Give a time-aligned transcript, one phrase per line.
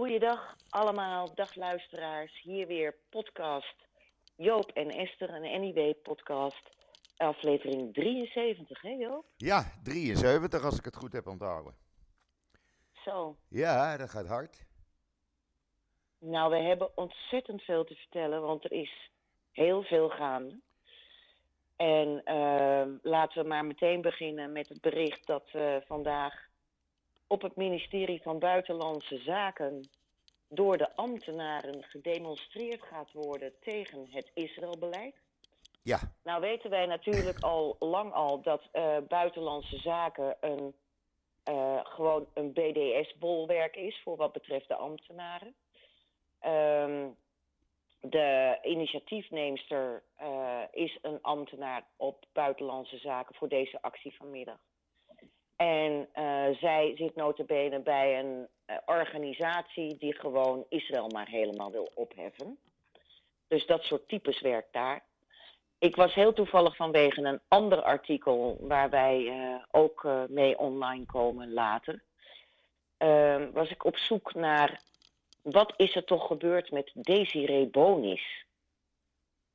[0.00, 2.42] Goeiedag allemaal, dag luisteraars.
[2.42, 3.74] Hier weer podcast
[4.36, 6.70] Joop en Esther, een NIW-podcast.
[7.16, 9.24] Aflevering 73, hè Joop?
[9.36, 11.74] Ja, 73 als ik het goed heb onthouden.
[12.92, 13.36] Zo.
[13.48, 14.66] Ja, dat gaat hard.
[16.18, 19.10] Nou, we hebben ontzettend veel te vertellen, want er is
[19.52, 20.60] heel veel gaande.
[21.76, 26.49] En uh, laten we maar meteen beginnen met het bericht dat uh, vandaag
[27.30, 29.88] op het ministerie van Buitenlandse Zaken
[30.48, 35.14] door de ambtenaren gedemonstreerd gaat worden tegen het Israëlbeleid.
[35.82, 35.98] Ja.
[36.22, 40.74] Nou weten wij natuurlijk al lang al dat uh, Buitenlandse Zaken een,
[41.50, 45.54] uh, gewoon een BDS-bolwerk is voor wat betreft de ambtenaren.
[46.46, 47.16] Um,
[48.00, 54.58] de initiatiefneemster uh, is een ambtenaar op Buitenlandse Zaken voor deze actie vanmiddag.
[55.60, 61.90] En uh, zij zit notabene bij een uh, organisatie die gewoon Israël maar helemaal wil
[61.94, 62.58] opheffen.
[63.48, 65.04] Dus dat soort types werkt daar.
[65.78, 71.52] Ik was heel toevallig vanwege een ander artikel waar wij uh, ook mee online komen
[71.52, 72.02] later.
[72.96, 74.82] Ehm, was ik op zoek naar
[75.42, 78.44] wat is er toch gebeurd met Desiree Bonis?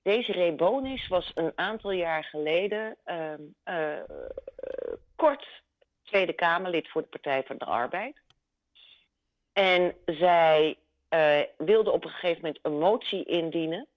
[0.02, 2.98] Desiree Bonis was een aantal jaar geleden
[3.66, 4.02] uh,
[5.16, 5.64] kort
[6.06, 8.16] Tweede Kamerlid voor de Partij van de Arbeid.
[9.54, 10.78] En zij
[11.10, 13.88] uh, wilde op een gegeven moment een motie indienen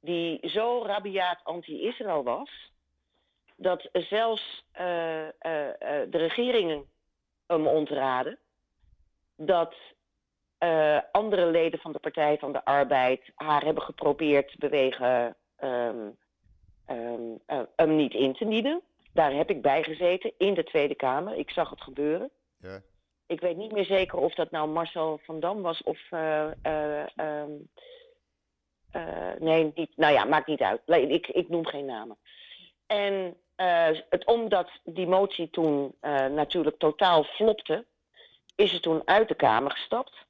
[0.00, 2.72] die zo rabiaat anti-Israël was,
[3.56, 6.84] dat zelfs uh, uh, de regeringen
[7.46, 8.38] hem ontraden,
[9.36, 9.74] dat
[11.12, 16.16] andere leden van de Partij van de Arbeid haar hebben geprobeerd te bewegen um,
[16.90, 17.40] um,
[17.76, 18.82] hem niet in te dienen.
[19.18, 21.34] Daar heb ik bij gezeten in de Tweede Kamer.
[21.34, 22.30] Ik zag het gebeuren.
[22.56, 22.80] Ja.
[23.26, 25.98] Ik weet niet meer zeker of dat nou Marcel van Dam was of.
[26.10, 27.70] Uh, uh, um,
[28.92, 30.80] uh, nee, niet, nou ja, maakt niet uit.
[30.86, 32.16] Ik, ik noem geen namen.
[32.86, 33.36] En
[34.08, 35.94] het, omdat die motie toen
[36.30, 37.86] natuurlijk totaal flopte,
[38.56, 40.26] is ze toen uit de Kamer gestapt.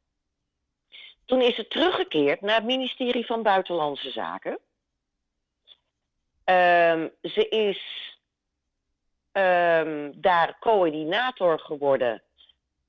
[1.24, 4.58] Toen is ze teruggekeerd naar het ministerie van Buitenlandse Zaken.
[6.44, 8.16] Um, ze is
[9.38, 12.22] um, daar coördinator geworden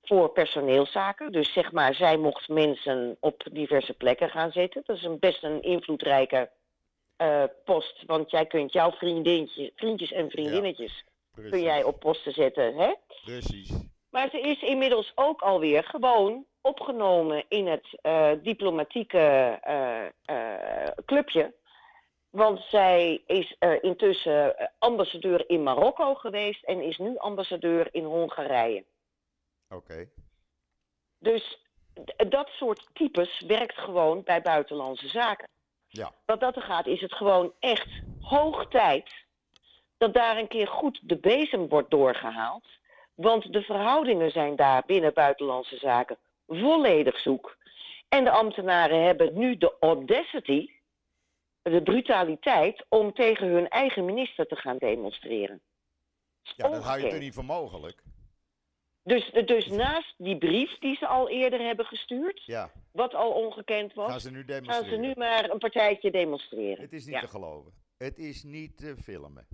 [0.03, 1.31] voor personeelszaken.
[1.31, 4.83] Dus zeg maar, zij mocht mensen op diverse plekken gaan zitten.
[4.85, 6.49] Dat is een best een invloedrijke
[7.17, 8.03] uh, post.
[8.05, 8.91] Want jij kunt jouw
[9.75, 11.03] vriendjes en vriendinnetjes
[11.35, 12.75] ja, kun jij op posten zetten.
[12.75, 12.93] Hè?
[13.23, 13.71] Precies.
[14.09, 19.59] Maar ze is inmiddels ook alweer gewoon opgenomen in het uh, diplomatieke
[20.29, 21.53] uh, clubje
[22.29, 28.85] want zij is uh, intussen ambassadeur in Marokko geweest en is nu ambassadeur in Hongarije.
[29.69, 29.75] Oké.
[29.75, 30.09] Okay.
[31.17, 31.63] Dus
[32.29, 35.47] dat soort types werkt gewoon bij buitenlandse zaken.
[35.87, 36.11] Ja.
[36.25, 37.89] Wat dat er gaat, is het gewoon echt
[38.21, 39.11] hoog tijd
[39.97, 42.65] dat daar een keer goed de bezem wordt doorgehaald.
[43.15, 46.17] Want de verhoudingen zijn daar binnen buitenlandse zaken
[46.47, 47.57] volledig zoek.
[48.09, 50.69] En de ambtenaren hebben nu de audacity
[51.69, 55.61] de brutaliteit om tegen hun eigen minister te gaan demonstreren.
[56.41, 58.03] Ja, dat hou je er niet voor mogelijk.
[59.03, 62.71] Dus, dus naast die brief die ze al eerder hebben gestuurd, ja.
[62.91, 64.89] wat al ongekend was, gaan ze, nu demonstreren.
[64.89, 66.81] gaan ze nu maar een partijtje demonstreren.
[66.83, 67.21] Het is niet ja.
[67.21, 67.73] te geloven.
[67.97, 69.47] Het is niet te filmen.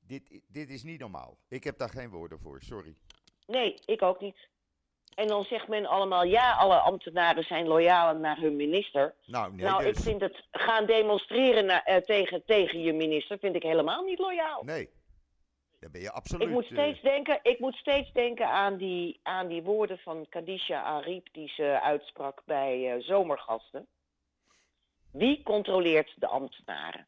[0.00, 1.38] Dit, dit is niet normaal.
[1.48, 2.94] Ik heb daar geen woorden voor, sorry.
[3.46, 4.48] Nee, ik ook niet.
[5.18, 9.14] En dan zegt men allemaal, ja, alle ambtenaren zijn loyaal naar hun minister.
[9.26, 9.96] Nou, nee, nou dus...
[9.96, 14.18] ik vind het gaan demonstreren na, uh, tegen, tegen je minister, vind ik helemaal niet
[14.18, 14.62] loyaal.
[14.62, 14.90] Nee,
[15.80, 16.42] daar ben je absoluut...
[16.42, 17.04] Ik moet steeds, uh...
[17.04, 21.80] denken, ik moet steeds denken aan die, aan die woorden van Kadisha Ariep die ze
[21.82, 23.86] uitsprak bij uh, Zomergasten.
[25.10, 27.06] Wie controleert de ambtenaren?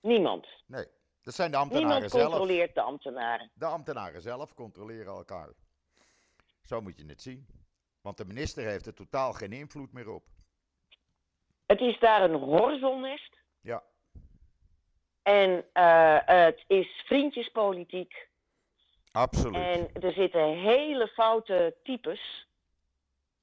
[0.00, 0.46] Niemand.
[0.66, 0.86] Nee,
[1.22, 2.22] dat zijn de ambtenaren Niemand zelf.
[2.22, 3.50] Niemand controleert de ambtenaren.
[3.54, 5.48] De ambtenaren zelf controleren elkaar.
[6.70, 7.46] Zo moet je het zien.
[8.00, 10.24] Want de minister heeft er totaal geen invloed meer op.
[11.66, 13.36] Het is daar een horzelnest.
[13.60, 13.82] Ja.
[15.22, 18.28] En uh, het is vriendjespolitiek.
[19.12, 19.54] Absoluut.
[19.54, 22.46] En er zitten hele foute types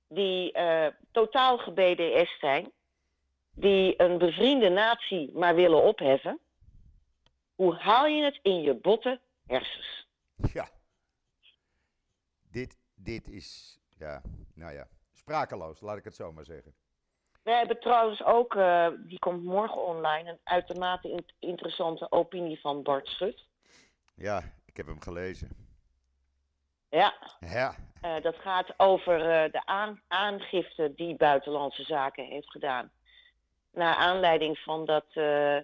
[0.07, 2.72] die uh, totaal gebds zijn.
[3.51, 6.40] Die een bevriende natie maar willen opheffen.
[7.56, 10.07] Hoe haal je het in je botte hersens?
[10.54, 10.69] Ja.
[12.51, 14.22] Dit, dit is, ja,
[14.54, 16.74] nou ja, sprakeloos, laat ik het zo maar zeggen.
[17.44, 22.84] We hebben trouwens ook, uh, die komt morgen online, een uitermate in interessante opinie van
[22.84, 23.46] Bart Schut.
[24.16, 25.50] Ja, ik heb hem gelezen.
[26.90, 27.14] Ja.
[27.40, 32.92] Ja, Eh, dat gaat over eh, de aan, aangifte die Buitenlandse Zaken heeft gedaan.
[33.72, 35.58] Naar aanleiding van dat eh,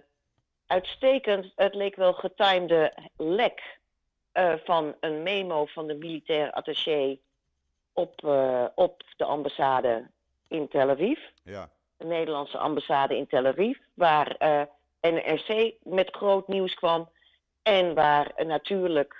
[0.66, 3.78] uitstekend, het leek wel getimede lek
[4.34, 7.18] eh, van een memo van de militair attaché
[7.92, 10.10] op, eh, op de ambassade
[10.48, 11.18] in Tel Aviv.
[11.42, 11.70] Ja.
[11.96, 14.62] De Nederlandse ambassade in Tel Aviv, waar eh,
[15.00, 17.10] NRC met groot nieuws kwam.
[17.62, 19.14] En waar natuurlijk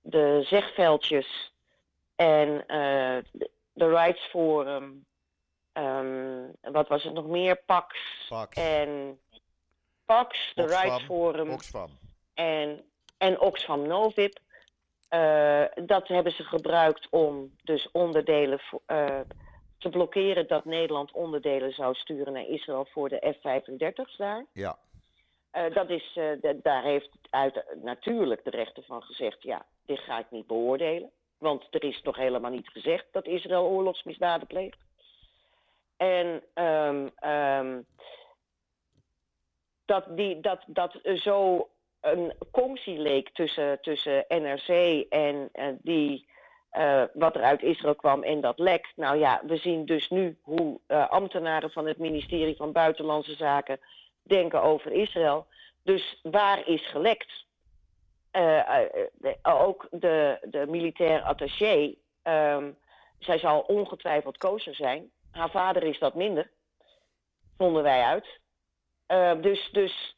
[0.00, 1.52] de zegveldjes
[2.16, 5.06] en de, de Rights Forum,
[5.72, 7.96] ehm, wat was het nog meer, PAX
[8.28, 8.56] Pax.
[8.56, 9.20] en
[10.04, 10.66] PAX, de.
[10.66, 11.90] Rights Forum Oxfam.
[12.34, 12.84] en,
[13.20, 14.38] en Oxfam Novib.
[15.08, 19.20] eh, dat hebben ze gebruikt om dus onderdelen eh,
[19.78, 24.46] te blokkeren dat Nederland onderdelen zou sturen naar Israël voor de F-35's daar.
[24.52, 24.78] Ja.
[25.50, 26.18] Eh, dat is,
[26.62, 31.10] daar heeft uit, natuurlijk de rechter van gezegd, ja, dit ga ik niet beoordelen.
[31.38, 34.78] Want er is nog helemaal niet gezegd dat Israël oorlogsmisdaden pleegt.
[35.96, 37.80] En ehm, ehm,
[39.84, 41.68] dat, die, dat, dat zo
[42.00, 44.68] een conctie leek tussen, tussen NRC
[45.08, 46.26] en eh, die,
[46.70, 48.92] eh, wat er uit Israël kwam en dat lek.
[48.96, 53.80] Nou ja, we zien dus nu hoe eh, ambtenaren van het ministerie van Buitenlandse Zaken
[54.22, 55.46] denken over Israël.
[55.82, 57.48] Dus waar is gelekt?
[59.42, 62.70] Ook de, de militair attaché, ehm,
[63.18, 65.10] zij zal ongetwijfeld kosher zijn.
[65.30, 66.50] Haar vader is dat minder,
[67.56, 68.40] vonden wij uit.
[69.06, 70.16] Eh, dus, dus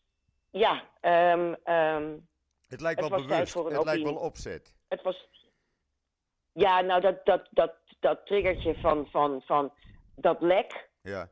[0.53, 2.17] ja, ehm, ehm,
[2.69, 3.55] Het lijkt wel bewust.
[3.55, 4.75] Het lijkt wel opzet.
[4.89, 5.29] het was.
[6.53, 9.73] Ja, nou, dat, dat, dat, dat triggertje van, van, van
[10.17, 11.29] dat lek Ja.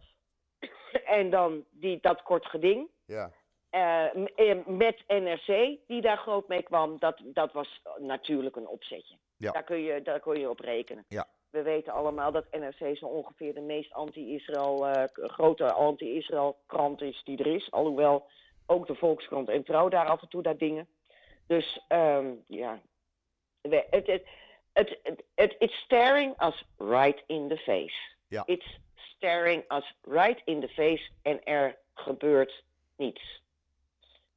[1.18, 2.88] en dan die, dat kort geding.
[3.04, 3.30] Ja.
[3.70, 8.68] eh, m- eh, met NRC, die daar groot mee kwam, dat, dat was natuurlijk een
[8.68, 9.16] opzetje.
[9.36, 9.52] Ja.
[9.52, 11.04] Daar, kun je, daar kun je op rekenen.
[11.08, 11.28] Ja.
[11.50, 17.20] We weten allemaal dat NRC zo ongeveer de meest anti-Israël, eh, grote anti-Israël krant is
[17.24, 17.70] die er is.
[17.70, 18.28] Alhoewel
[18.70, 20.88] ook de Volkskrant en Trouw daar af en toe daar dingen.
[21.46, 22.80] Dus ehm, ja,
[23.60, 24.06] het,
[24.72, 24.98] het,
[25.34, 27.96] het, it's staring us right in the face.
[28.28, 28.42] Ja.
[28.46, 32.64] It's staring us right in the face en er gebeurt
[32.96, 33.38] niets.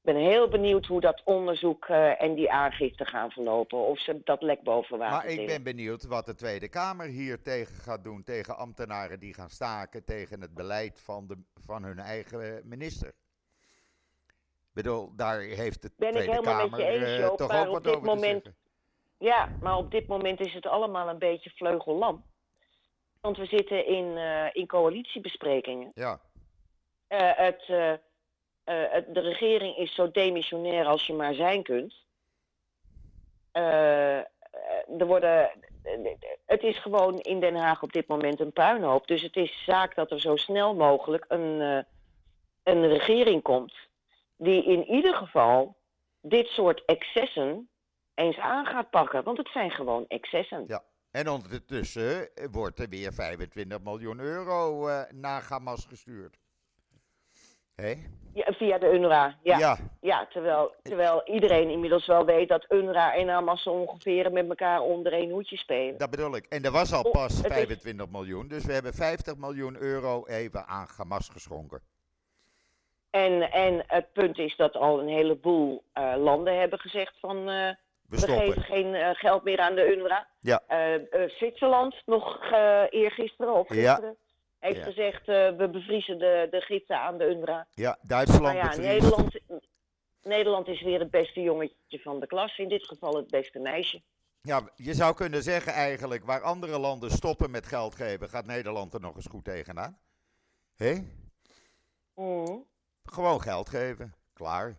[0.03, 3.77] Ik ben heel benieuwd hoe dat onderzoek eh, en die aangifte gaan verlopen.
[3.77, 7.41] Of ze dat lek boven water Maar ik ben benieuwd wat de Tweede Kamer hier
[7.41, 8.23] tegen gaat doen.
[8.23, 10.03] Tegen ambtenaren die gaan staken.
[10.03, 13.13] Tegen het beleid van, de, van hun eigen minister.
[14.73, 17.55] Bedoel, daar heeft de Ben ik Tweede helemaal met Kamer je eens, eh, Joop, toch
[17.55, 18.55] ook op wat dit over te moment- zeggen.
[19.17, 22.23] Ja, maar op dit moment is het allemaal een beetje vleugellam.
[23.21, 25.91] Want we zitten in, eh, in coalitiebesprekingen.
[25.93, 26.19] Ja,
[27.07, 27.63] Eh, het,
[28.63, 31.95] het, de regering is zo demissionair als je maar zijn kunt.
[33.51, 35.51] Er worden,
[36.45, 39.07] het is gewoon in Den Haag op dit moment een puinhoop.
[39.07, 41.85] Dus het is zaak dat er zo snel mogelijk een,
[42.63, 43.73] een regering komt.
[44.37, 45.77] Die in ieder geval
[46.21, 47.69] dit soort excessen
[48.13, 49.23] eens aan gaat pakken.
[49.23, 50.63] Want het zijn gewoon excessen.
[50.67, 50.83] Ja.
[51.11, 56.37] en ondertussen eh, wordt er weer 25 miljoen euro eh, naar Hamas gestuurd.
[57.75, 57.93] Hé?
[58.33, 59.37] Ja, via de UNRWA.
[59.43, 59.57] Ja.
[59.57, 59.77] ja.
[60.01, 65.13] Ja, terwijl, terwijl iedereen inmiddels wel weet dat UNRWA en Hamas ongeveer met elkaar onder
[65.13, 65.97] één hoedje spelen.
[65.97, 66.45] Dat bedoel ik.
[66.45, 68.47] En er was al Oh, pas het is- 25 miljoen.
[68.47, 71.81] Dus we hebben 50 miljoen euro even aan Hamas geschonken.
[73.13, 77.69] En, en het punt is dat al een heleboel eh, landen hebben gezegd van eh,
[78.09, 80.27] We geven geen eh, geld meer aan de UNRWA.
[80.39, 80.61] Ja.
[81.27, 82.51] Zwitserland nog
[82.89, 83.75] eergisteren of Ja.
[83.93, 84.17] gisteren
[84.63, 84.83] heeft Ja.
[84.83, 87.67] gezegd eh, we bevriezen de, de gidsen aan de UNRWA.
[87.71, 88.87] Ja, Duitsland Maar ja, bevriest.
[88.87, 89.39] Nederland,
[90.23, 92.57] Nederland is weer het beste jongetje van de klas.
[92.57, 94.01] In dit geval het beste meisje.
[94.41, 98.93] Ja, je zou kunnen zeggen eigenlijk, waar andere landen stoppen met geld geven, gaat Nederland
[98.93, 99.97] er nog eens goed tegenaan.
[100.75, 100.93] Hé?
[102.15, 102.57] Mhm.
[103.03, 104.13] Gewoon geld geven.
[104.33, 104.77] Klaar.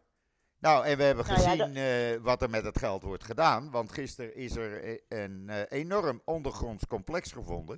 [0.64, 3.70] Nou, en we hebben Nou ja, gezien eh, wat er met het geld wordt gedaan.
[3.70, 7.76] Want gisteren is er eh, een eh, enorm ondergronds complex gevonden.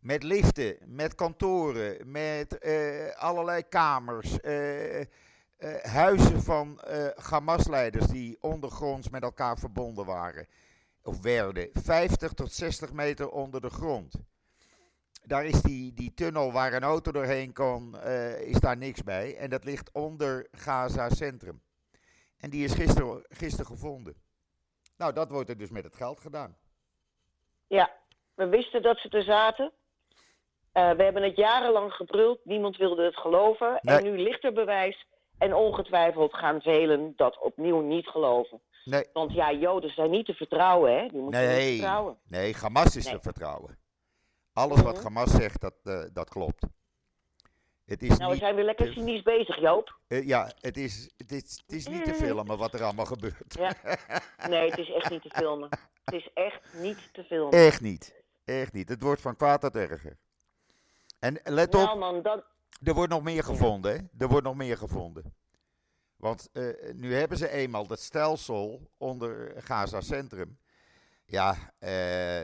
[0.00, 2.60] Met liften, met kantoren, met
[3.16, 4.36] allerlei kamers.
[5.82, 6.80] huizen van
[7.16, 10.46] Hamas-leiders die ondergronds met elkaar verbonden waren.
[11.02, 11.68] Of werden.
[11.72, 14.14] 50 tot 60 meter onder de grond.
[15.22, 19.36] Daar is die, die tunnel waar een auto doorheen kan, eh, is daar niks bij.
[19.36, 21.62] En dat ligt onder Gaza Centrum.
[22.38, 24.14] En die is gisteren, gisteren gevonden.
[24.96, 26.56] Nou, dat wordt er dus met het geld gedaan.
[27.66, 27.90] Ja,
[28.34, 29.72] we wisten dat ze er zaten.
[30.72, 32.40] Eh, we hebben het jarenlang gebruld.
[32.44, 33.78] Niemand wilde het geloven.
[33.80, 34.12] En Nee.
[34.12, 35.06] nu ligt er bewijs.
[35.38, 38.60] En ongetwijfeld gaan velen dat opnieuw niet geloven.
[38.84, 39.04] Nee.
[39.12, 41.08] Want ja, Joden zijn niet te vertrouwen, hè?
[41.08, 42.18] Die moeten je niet Nee, vertrouwen.
[42.28, 43.14] nee, Hamas is Nee.
[43.14, 43.78] te vertrouwen.
[44.52, 45.02] Alles wat Mhm.
[45.02, 46.62] Hamas zegt, dat, eh, dat klopt.
[47.84, 49.98] Het is Nou, we niet, zijn weer lekker cynisch bezig, Joop.
[50.06, 53.54] eh, ja, het is, het, is, het is niet te filmen wat er allemaal gebeurt.
[53.58, 53.72] Ja.
[54.48, 55.68] Nee, het is echt niet te filmen.
[56.04, 57.58] Het is echt niet te filmen.
[57.66, 58.14] Echt niet.
[58.44, 58.88] Echt niet.
[58.88, 60.16] Het wordt van kwaad tot erger.
[61.18, 62.44] En let op, Nou man, dat...
[62.82, 63.92] er wordt nog meer gevonden.
[63.92, 63.98] Hè?
[64.18, 65.34] Er wordt nog meer gevonden.
[66.16, 70.58] Want eh, nu hebben ze eenmaal dat stelsel onder Gaza Centrum.
[71.26, 71.54] Ja,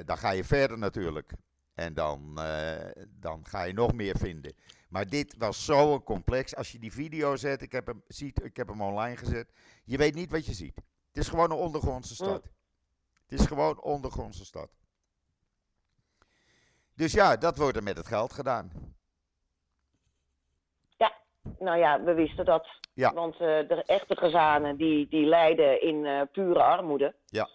[0.05, 1.33] dan ga je verder natuurlijk.
[1.78, 4.54] En dan, eh, dan ga je nog meer vinden.
[4.88, 6.56] Maar dit was zo'n complex.
[6.56, 9.52] Als je die video zet, ik heb, hem, ziet, ik heb hem online gezet.
[9.85, 10.76] Je weet niet wat je ziet.
[10.76, 12.42] Het is gewoon een ondergrondse stad.
[13.26, 14.70] Het is gewoon een ondergrondse stad.
[16.94, 18.97] Dus ja, dat wordt er met het geld gedaan.
[21.58, 22.68] Nou ja, we wisten dat.
[22.94, 23.12] Ja.
[23.12, 27.14] Want eh, de echte gezanen die, die lijden in eh, pure armoede.
[27.26, 27.49] Ja.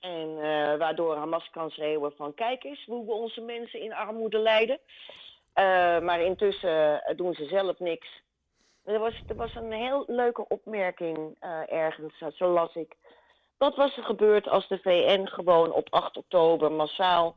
[0.00, 4.38] En eh, waardoor Hamas kan schreeuwen van kijk eens hoe we onze mensen in armoede
[4.38, 4.78] lijden.
[5.52, 8.08] Eh, maar intussen eh, doen ze zelf niks.
[8.84, 11.36] Er was, er was een heel leuke opmerking
[11.66, 12.96] ergens, zo las ik.
[13.58, 17.36] Wat was er gebeurd als de VN gewoon op 8 oktober massaal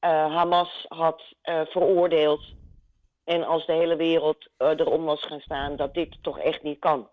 [0.00, 2.44] Hamas had veroordeeld
[3.24, 7.08] en als de hele wereld erom was gaan staan dat dit toch echt niet kan.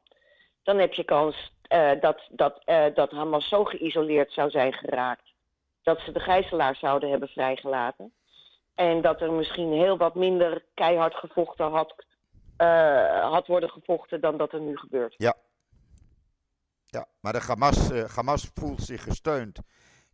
[0.63, 1.51] Dan heb je kans
[1.99, 5.33] dat, dat, eh, dat Hamas zo geïsoleerd zou zijn geraakt.
[5.83, 8.13] Dat ze de gijzelaars zouden hebben vrijgelaten.
[8.75, 12.05] En dat er misschien heel wat minder keihard gevochten had,
[12.57, 15.15] eh, had worden gevochten dan dat er nu gebeurt.
[15.17, 19.59] Ja, maar de Hamas, eh, Hamas voelt zich gesteund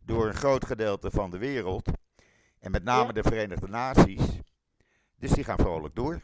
[0.04, 1.88] door een groot gedeelte van de wereld.
[2.60, 3.12] En met name Ja.
[3.12, 4.40] de Verenigde Naties.
[5.18, 6.20] Dus die gaan vrolijk door.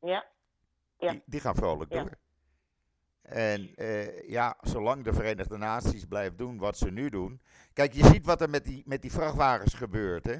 [0.00, 0.24] Ja,
[0.98, 1.10] Ja.
[1.10, 2.02] Die, die gaan vrolijk Ja.
[2.02, 2.10] door.
[3.24, 7.40] En eh, ja, zolang de Verenigde Naties blijven doen wat ze nu doen.
[7.72, 10.24] Kijk, je ziet wat er met die, met die vrachtwagens gebeurt.
[10.24, 10.32] Hè?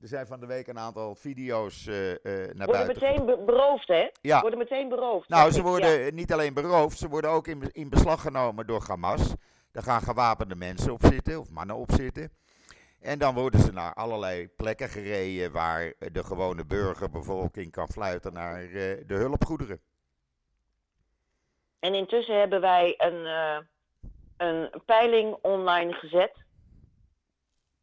[0.00, 2.86] Er zijn van de week een aantal video's eh, naar worden buiten.
[3.02, 4.10] meteen be- beroofd, hè?
[4.20, 4.40] Ja.
[4.40, 5.28] Worden meteen beroofd.
[5.28, 9.34] Nou, ze worden niet alleen beroofd, ze worden ook in, in beslag genomen door Hamas.
[9.70, 12.30] Daar gaan gewapende mensen op zitten, of mannen op zitten.
[13.00, 18.58] En dan worden ze naar allerlei plekken gereden waar de gewone burgerbevolking kan fluiten naar
[19.06, 19.80] de hulpgoederen.
[21.82, 23.58] En intussen hebben wij een, eh,
[24.36, 26.32] een peiling online gezet.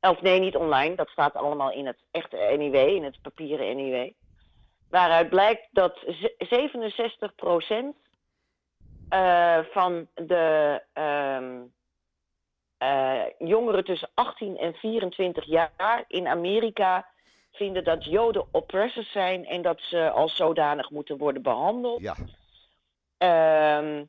[0.02, 0.96] Of nee, niet online.
[0.96, 4.12] Dat staat allemaal in het echte NIW, in het papieren NIW.
[4.90, 7.96] Waaruit blijkt dat ze- 67%
[9.10, 11.62] eh, van de ehm,
[12.78, 17.08] eh, jongeren tussen 18 en 24 jaar in Amerika
[17.52, 22.02] vinden dat Joden oppressors zijn en dat ze als zodanig moeten worden behandeld.
[22.02, 22.16] Ja,
[23.20, 24.04] Ehm,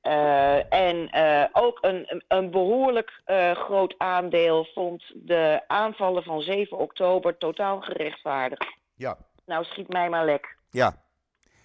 [0.00, 6.78] eh, en eh, ook een, een- behoorlijk eh, groot aandeel vond de aanvallen van 7
[6.78, 8.76] oktober totaal gerechtvaardigd.
[8.94, 9.16] ja,
[9.46, 10.56] Nou, schiet mij maar lek.
[10.70, 11.08] ja.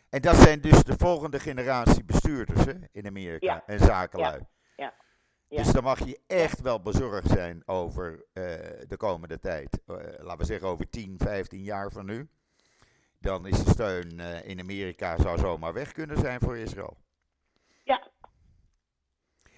[0.10, 3.64] En dat zijn dus de volgende generatie bestuurders hè, in Amerika Ja.
[3.66, 4.40] en zakenlui.
[4.76, 4.94] Ja.
[5.48, 5.58] Ja.
[5.64, 8.26] Dus dan mag je echt wel bezorgd zijn over
[8.88, 9.80] de komende tijd.
[10.18, 12.30] Laten we zeggen over 10, 15 jaar van nu.
[13.26, 16.98] Dan is de steun eh, in Amerika zou zomaar weg kunnen zijn voor Israël.
[17.84, 18.12] Ja.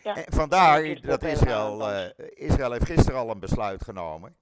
[0.04, 0.16] ja.
[0.16, 4.36] En vandaar Ja, dat Israël, eh, Israël heeft gisteren al een besluit genomen.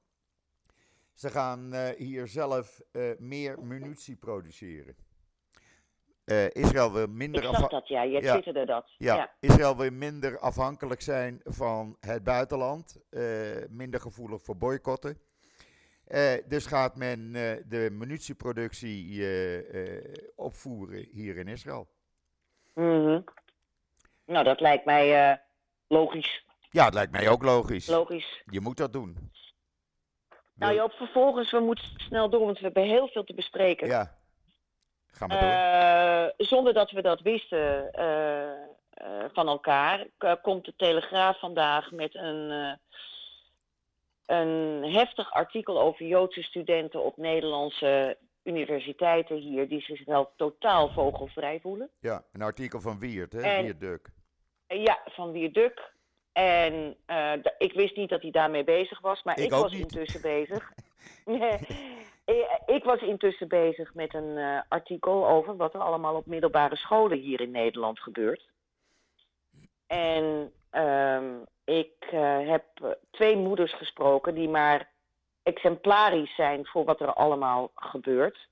[1.14, 2.82] Ze gaan eh, hier zelf
[3.18, 4.96] meer munitie produceren.
[6.52, 8.02] Israël wil minder Ik afha- zag dat, ja.
[8.04, 8.32] Je Ja.
[8.32, 8.92] twitterde dat.
[8.98, 9.32] ja, ja.
[9.40, 12.98] Israël wil minder afhankelijk zijn van het buitenland,
[13.70, 15.20] minder gevoelig voor boycotten.
[16.06, 20.04] Eh, dus gaat men eh, de munitieproductie eh, eh,
[20.36, 21.88] opvoeren hier in Israël.
[22.74, 23.22] Mhm.
[24.26, 25.40] Nou, dat lijkt mij
[25.88, 26.46] logisch.
[26.70, 27.88] Ja, het lijkt mij ook logisch.
[27.88, 28.44] Logisch.
[28.46, 29.32] Je moet dat doen.
[30.54, 33.88] Nou Joop, vervolgens, we moeten snel door, want we hebben heel veel te bespreken.
[33.88, 34.18] Ja.
[35.08, 36.48] Ga maar door.
[36.48, 37.90] Zonder dat we dat wisten
[39.34, 40.08] van elkaar,
[40.42, 42.78] komt de Telegraaf vandaag met een,
[44.26, 51.90] een heftig artikel over Joodse studenten op Nederlandse universiteiten hier, die zichzelf totaal vogelvrij voelen.
[52.00, 53.42] Ja, een artikel van Wiert, hè?
[53.42, 54.10] en- Wiert Duk.
[54.68, 55.94] Eh, ja, van Wierduk.
[56.32, 59.82] En eh, ik wist niet dat hij daarmee bezig was, maar Ik ik, was niet.
[59.82, 60.72] intussen bezig.
[61.26, 61.60] ik,
[62.78, 67.18] ik was intussen bezig met een eh, artikel over wat er allemaal op middelbare scholen
[67.20, 68.50] hier in Nederland gebeurt.
[69.88, 71.34] En ehm,
[71.66, 74.90] ik eh, heb eh, twee moeders gesproken die maar
[75.44, 78.48] exemplarisch zijn voor wat er allemaal gebeurt.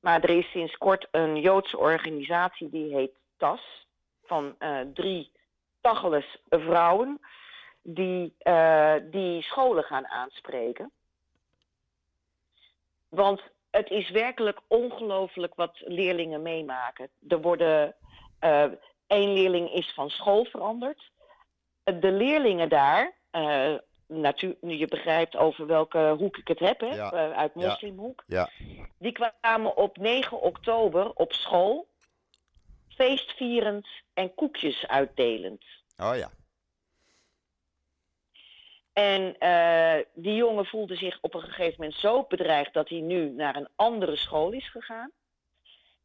[0.00, 3.86] Maar er is sinds kort een Joodse organisatie die heet TAS,
[4.24, 5.32] van eh, drie
[5.80, 7.20] Tacheles vrouwen.
[7.82, 8.36] die,
[9.10, 10.90] die scholen gaan aanspreken.
[13.08, 17.08] Want het is werkelijk ongelooflijk wat leerlingen meemaken.
[17.28, 17.94] Er worden.
[19.06, 21.10] één leerling is van school veranderd.
[21.94, 23.16] De leerlingen daar.
[23.30, 23.74] eh,
[24.06, 26.86] natuur, je begrijpt over welke hoek ik het heb, hè?
[26.86, 27.12] Ja.
[27.12, 28.24] eh, uit moslimhoek.
[28.26, 28.50] Ja.
[28.98, 31.86] Die kwamen op 9 oktober op school.
[32.88, 35.64] Feestvierend en koekjes uitdelend.
[35.96, 36.30] Oh ja.
[38.92, 43.30] En eh, die jongen voelde zich op een gegeven moment zo bedreigd dat hij nu
[43.30, 45.10] naar een andere school is gegaan.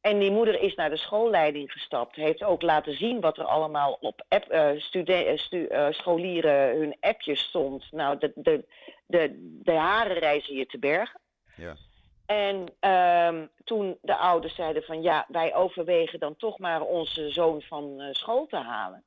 [0.04, 2.16] En die moeder is naar de schoolleiding gestapt.
[2.16, 6.78] Heeft ook laten zien wat er allemaal op app, eh, stude- eh, stu- eh, scholieren
[6.80, 7.92] hun appjes stond.
[7.92, 8.66] Nou, de, de,
[9.06, 11.20] de, de haren reizen je te bergen.
[11.56, 11.76] Ja.
[12.26, 17.62] En ehm, toen de ouders zeiden van ja, wij overwegen dan toch maar onze zoon
[17.62, 19.04] van school te halen.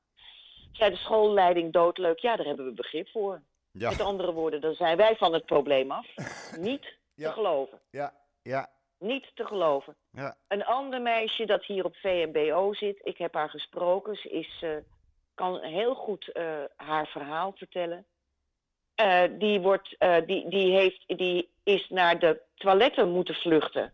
[0.73, 3.43] Zei de schoolleiding doodleuk, ja, daar hebben we begrip voor.
[3.73, 3.91] Ja.
[3.91, 6.07] Met andere woorden, dan zijn wij van het probleem af.
[6.59, 7.29] Niet Ja.
[7.29, 7.81] te geloven.
[7.91, 8.13] Ja.
[8.43, 8.69] Ja.
[8.99, 9.97] Niet te geloven.
[10.11, 10.37] Ja.
[10.49, 14.17] Een ander meisje dat hier op VMBO zit, ik heb haar gesproken.
[14.17, 14.71] Ze is, eh,
[15.35, 16.45] kan heel goed eh,
[16.77, 18.07] haar verhaal vertellen.
[18.95, 23.93] Eh, die, wordt, die, die, heeft, die is naar de toiletten moeten vluchten.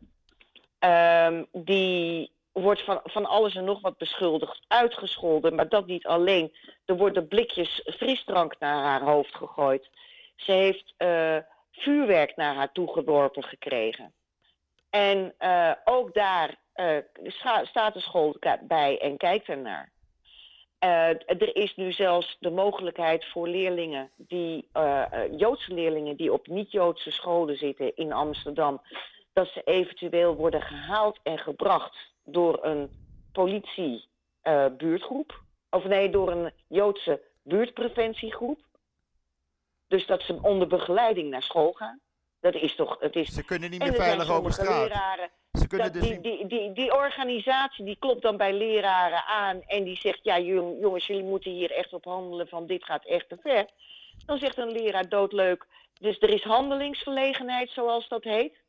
[0.79, 5.55] Ehm, die wordt van, van alles en nog wat beschuldigd, uitgescholden.
[5.55, 6.55] Maar dat niet alleen.
[6.85, 9.91] Er worden blikjes frisdrank naar haar hoofd gegooid.
[10.37, 10.95] Ze heeft
[11.73, 14.13] vuurwerk naar haar toe geworpen gekregen.
[14.93, 16.97] En eh, ook daar eh,
[17.63, 19.91] staat de school bij en kijkt ernaar.
[20.79, 24.69] Eh, er is nu zelfs de mogelijkheid voor leerlingen, die,
[25.37, 28.83] Joodse leerlingen die op niet-Joodse scholen zitten in Amsterdam,
[29.33, 32.91] dat ze eventueel worden gehaald en gebracht door een
[33.33, 35.41] politie-buurtgroep.
[35.71, 38.59] of nee, door een Joodse buurtpreventiegroep.
[39.89, 42.01] Dus dat ze onder begeleiding naar school gaan.
[42.43, 42.97] Dat is toch.
[43.01, 44.89] Het is Ze kunnen niet meer er veilig over straat.
[44.89, 49.63] leraren Ze kunnen dus die, die, die, die organisatie die klopt dan bij leraren aan
[49.63, 53.05] en die zegt, ja jong- jongens, jullie moeten hier echt op handelen van dit gaat
[53.07, 53.71] echt te ver.
[54.27, 55.67] Dan zegt een leraar doodleuk,
[56.01, 58.61] dus er is handelingsverlegenheid zoals dat heet.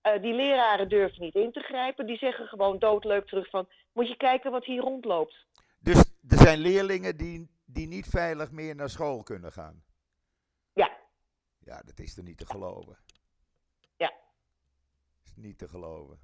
[0.00, 4.08] Eh, die leraren durven niet in te grijpen, die zeggen gewoon doodleuk terug van, moet
[4.08, 5.46] je kijken wat hier rondloopt.
[5.78, 5.96] Dus
[6.28, 9.82] er zijn leerlingen die, die niet veilig meer naar school kunnen gaan.
[10.72, 10.90] Ja,
[11.58, 12.98] Ja, dat is er niet te geloven.
[15.36, 15.42] Ja.
[15.42, 16.18] niet te geloven.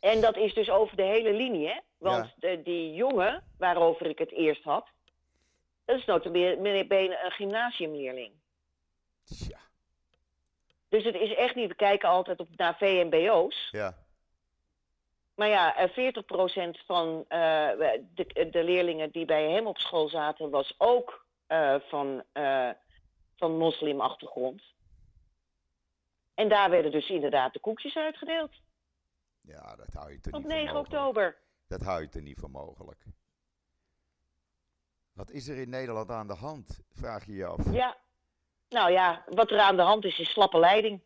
[0.00, 1.78] en dat is dus over de hele linie, hè.
[1.98, 4.88] Want de, die jongen, waarover ik het eerst had,
[5.84, 8.32] dat is notabene een gymnasiumleerling.
[9.24, 9.58] Tja,
[10.88, 13.68] Dus het is echt niet, we kijken altijd op, naar VMBO's.
[13.70, 13.98] ja.
[15.34, 17.70] Maar ja, eh, 40% van eh,
[18.14, 22.70] de, de leerlingen die bij hem op school zaten, was ook eh, van, eh,
[23.36, 24.62] van moslimachtergrond.
[26.40, 28.52] En daar werden dus inderdaad de koekjes uitgedeeld.
[29.40, 30.86] Ja, dat hou je er Op niet voor 9 mogelijk.
[30.86, 31.36] oktober.
[31.68, 33.04] Dat hou je er niet voor mogelijk.
[35.12, 37.72] Wat is er in Nederland aan de hand, vraag je je af.
[37.72, 37.96] Ja.
[38.68, 41.00] Nou ja, wat er aan de hand is, is slappe leiding.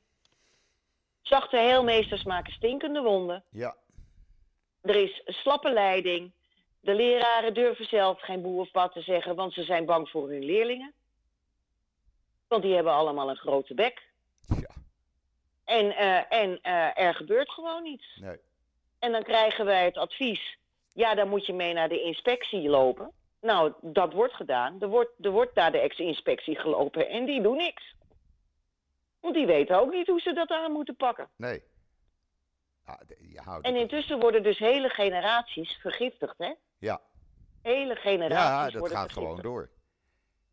[1.23, 3.45] Zachte heelmeesters maken stinkende wonden.
[3.51, 3.77] Ja,
[4.81, 6.33] Er is slappe leiding.
[6.81, 10.45] De leraren durven zelf geen boer of te zeggen, want ze zijn bang voor hun
[10.45, 10.93] leerlingen.
[12.49, 14.13] Want die hebben allemaal een grote bek.
[15.67, 18.17] Ja, En, eh, en eh, er gebeurt gewoon niets.
[18.21, 18.39] nee.
[18.99, 20.59] En dan krijgen wij het advies:
[20.93, 23.13] ja, dan moet je mee naar de inspectie lopen.
[23.41, 24.81] Nou, dat wordt gedaan.
[24.81, 27.95] Er wordt, er wordt naar de ex-inspectie gelopen en die doen niks.
[29.21, 31.29] Want die weten ook niet hoe ze dat aan moeten pakken.
[31.37, 31.63] Nee.
[32.85, 36.53] Ah, de- je houdt En intussen worden dus hele generaties vergiftigd, hè?
[36.79, 37.01] Ja,
[37.63, 39.71] Hele generaties ja dat gaat gewoon door.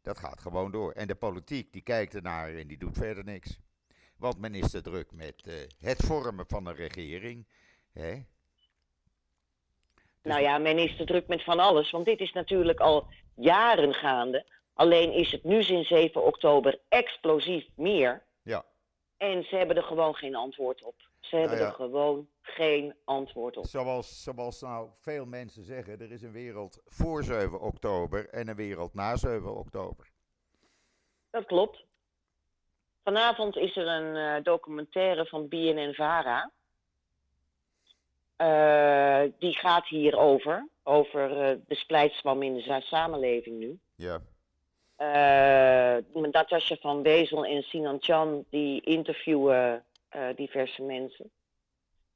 [0.02, 0.92] Dat gaat gewoon door.
[0.92, 3.60] En de politiek die kijkt ernaar en die doet verder niks.
[4.22, 7.46] Want men is te druk met eh, het vormen van een regering.
[7.94, 8.14] Hè?
[8.14, 8.70] Dus-
[10.22, 13.94] Nou ja, men is te druk met van alles, want dit is natuurlijk al jaren
[13.94, 14.46] gaande.
[14.74, 18.24] Alleen is het nu sinds 7 oktober explosief meer.
[18.44, 18.66] Ja,
[19.18, 20.96] En ze hebben er gewoon geen antwoord op.
[21.20, 21.70] Ze hebben Nou ja.
[21.70, 23.66] er gewoon geen antwoord op.
[23.66, 28.56] zoals, zoals nou veel mensen zeggen, er is een wereld voor 7 oktober en een
[28.56, 30.12] wereld na 7 oktober.
[31.30, 31.86] Dat klopt.
[33.04, 36.52] Vanavond is er een eh, documentaire van BNN-VARA.
[38.36, 40.68] Eh, die gaat hierover.
[40.84, 43.80] Over eh, de splijtswam in de samenleving nu.
[43.96, 44.20] Ja,
[46.14, 49.86] Natasja van Wezel en Sinan Chan die interviewen
[50.36, 51.32] diverse mensen.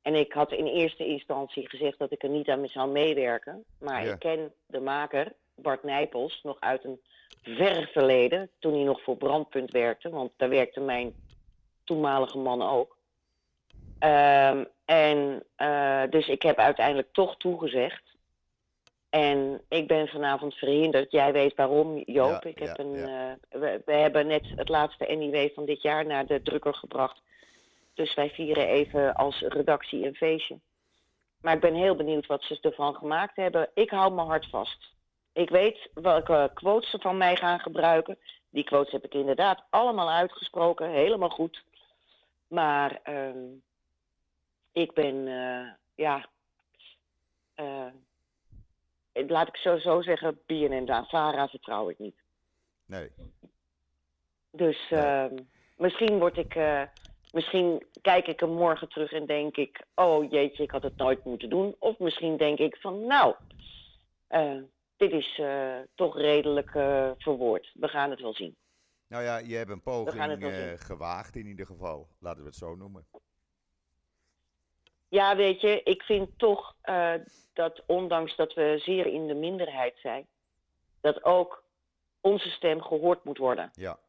[0.01, 3.63] En ik had in eerste instantie gezegd dat ik er niet aan zou meewerken.
[3.79, 4.13] Maar Ja.
[4.13, 7.01] ik ken de maker Bart Nijpels, nog uit een
[7.41, 11.13] ver verleden, toen hij nog voor Brandpunt werkte, want daar werkte mijn
[11.83, 12.97] toenmalige man ook.
[13.99, 18.03] Ehm, en uh, dus ik heb uiteindelijk toch toegezegd.
[19.09, 21.11] En ik ben vanavond verhinderd.
[21.11, 22.43] Jij weet waarom, Joop.
[22.43, 23.37] Ja, ik heb ja, een, ja.
[23.49, 27.21] eh, we, we hebben net het laatste NIW van dit jaar naar de drukker gebracht.
[27.93, 30.59] Dus wij vieren even als redactie een feestje.
[31.41, 33.69] Maar ik ben heel benieuwd wat ze ervan gemaakt hebben.
[33.73, 34.94] Ik hou mijn hart vast.
[35.35, 38.17] Ik weet welke quotes ze van mij gaan gebruiken.
[38.49, 40.89] Die quotes heb ik inderdaad allemaal uitgesproken.
[40.89, 41.63] Helemaal goed.
[42.47, 43.47] Maar ehm,
[44.71, 46.25] ik ben, eh, ja...
[47.55, 47.85] eh,
[49.27, 52.15] laat ik zo, zo zeggen, BNN Vara vertrouw ik niet.
[52.85, 53.11] Nee.
[54.51, 55.01] Dus Nee.
[55.01, 55.35] ehm,
[55.77, 56.55] misschien word ik...
[56.55, 56.81] eh,
[57.31, 61.23] Misschien kijk ik er morgen terug en denk ik, oh jeetje, ik had het nooit
[61.25, 61.75] moeten doen.
[61.79, 63.35] Of misschien denk ik van, nou,
[64.27, 64.57] eh,
[64.97, 67.71] dit is eh, toch redelijk eh, verwoord.
[67.73, 68.55] We gaan het wel zien.
[69.07, 72.07] Nou ja, je hebt een poging eh, gewaagd in ieder geval.
[72.19, 73.05] Laten we het zo noemen.
[75.07, 76.75] Ja, weet je, ik vind toch
[77.53, 80.27] dat ondanks dat we zeer in de minderheid zijn,
[81.01, 81.63] dat ook
[82.21, 83.69] onze stem gehoord moet worden.
[83.73, 83.99] Ja.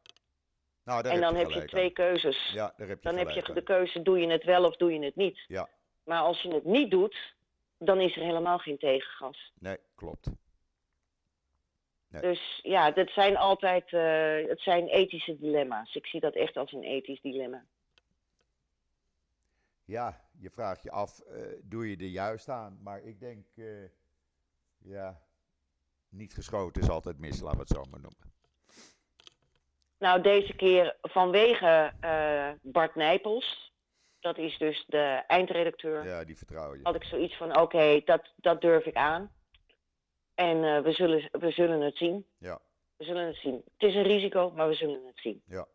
[0.83, 1.93] Nou, daar en dan je heb je twee aan.
[1.93, 2.51] keuzes.
[2.53, 4.93] Ja, daar heb je Dan heb je de keuze, doe je het wel of doe
[4.93, 5.45] je het niet.
[5.47, 5.69] Ja,
[6.03, 7.35] Maar als je het niet doet,
[7.77, 9.51] dan is er helemaal geen tegengas.
[9.59, 10.29] nee, klopt.
[12.09, 12.21] Nee.
[12.21, 15.95] Dus ja, dat zijn altijd eh, het zijn ethische dilemma's.
[15.95, 17.63] Ik zie dat echt als een ethisch dilemma.
[19.85, 22.79] Ja, je vraagt je af, eh, doe je er juist aan?
[22.83, 23.65] Maar ik denk, eh,
[24.77, 25.21] ja,
[26.09, 28.35] niet geschoten is altijd mis, laten we het zo maar noemen.
[29.99, 31.93] Nou, deze keer vanwege
[32.61, 33.71] Bart Nijpels.
[34.19, 36.05] Dat is dus de eindredacteur.
[36.05, 36.79] Ja, die vertrouw je.
[36.83, 39.31] Had ik zoiets van, oké, dat, dat durf ik aan.
[40.37, 42.25] En eh, we, zullen, we zullen het zien.
[42.37, 42.59] Ja,
[42.97, 43.55] We zullen het zien.
[43.77, 45.41] Het is een risico, maar we zullen het zien.
[45.45, 45.65] ja,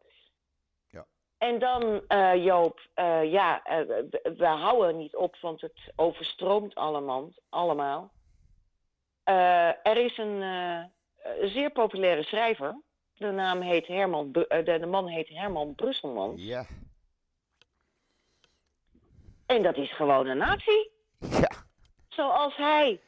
[0.90, 1.06] ja.
[1.38, 7.30] En dan, eh, Joop, eh, ja, we, we houden niet op, want het overstroomt allemaal.
[7.48, 8.12] allemaal.
[9.24, 10.40] Er is een
[11.42, 12.80] zeer populaire schrijver.
[13.14, 16.32] De, naam heet Herman, de, de man heet Herman Brusselman.
[16.36, 16.66] Ja,
[19.46, 20.88] En dat is gewoon een nazi.
[21.18, 21.50] ja,
[22.08, 23.00] Zoals hij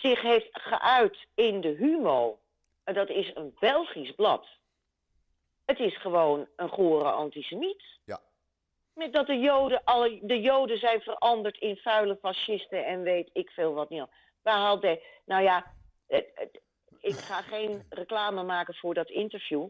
[0.00, 2.38] zich heeft geuit in de Humo.
[2.84, 4.46] En dat is een Belgisch blad.
[5.64, 7.82] Het is gewoon een gore antisemiet.
[8.04, 8.20] Ja.
[8.94, 13.50] Met dat de Joden, alle, de Joden zijn veranderd in vuile fascisten en weet ik
[13.50, 14.00] veel wat niet.
[14.00, 14.10] al.
[14.42, 15.02] Waar haalt hij...
[15.24, 15.74] Nou ja,
[16.06, 16.60] het- het-
[17.00, 19.66] ik ga geen reclame maken voor dat interview.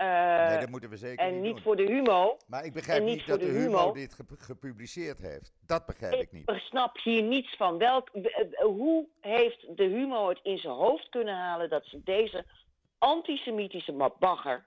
[0.00, 1.62] Eh, nee, dat moeten we zeker en niet niet doen.
[1.62, 2.36] voor de Humo.
[2.46, 3.92] Maar ik begrijp niet dat de de Humo Humo.
[3.92, 5.52] dit ge- gepubliceerd heeft.
[5.66, 6.50] Dat begrijp ik niet.
[6.50, 7.78] Ik snap hier niets van.
[7.78, 8.08] Welk,
[8.62, 12.44] hoe heeft de Humo het in zijn hoofd kunnen halen dat ze deze
[12.98, 14.66] antisemitische bagger,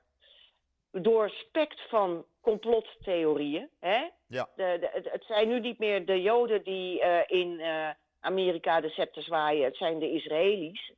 [0.92, 4.10] doorspekt van complottheorieën, hè?
[4.28, 4.50] Ja.
[4.56, 8.82] De, de, het- het zijn nu niet meer de Joden die eh, in eh, Amerika
[8.82, 10.92] de scepter zwaaien, het zijn de Israëli's.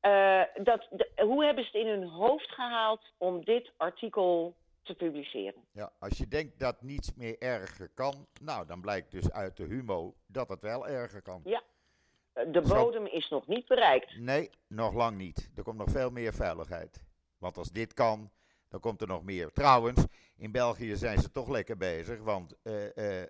[0.00, 4.94] Eh, dat, de- hoe hebben ze het in hun hoofd gehaald om dit artikel te
[4.94, 5.64] publiceren?
[5.72, 9.64] Ja, als je denkt dat niets meer erger kan, nou, dan blijkt dus uit de
[9.64, 11.42] Humo dat het wel erger kan.
[11.44, 11.58] Eh,
[12.52, 14.16] De Zo- bodem is nog niet bereikt.
[14.18, 15.50] Nee, nog lang niet.
[15.56, 17.02] Er komt nog veel meer veiligheid.
[17.38, 18.30] Want als dit kan,
[18.68, 19.52] dan komt er nog meer.
[19.52, 23.22] Trouwens, in België zijn ze toch lekker bezig, want eh,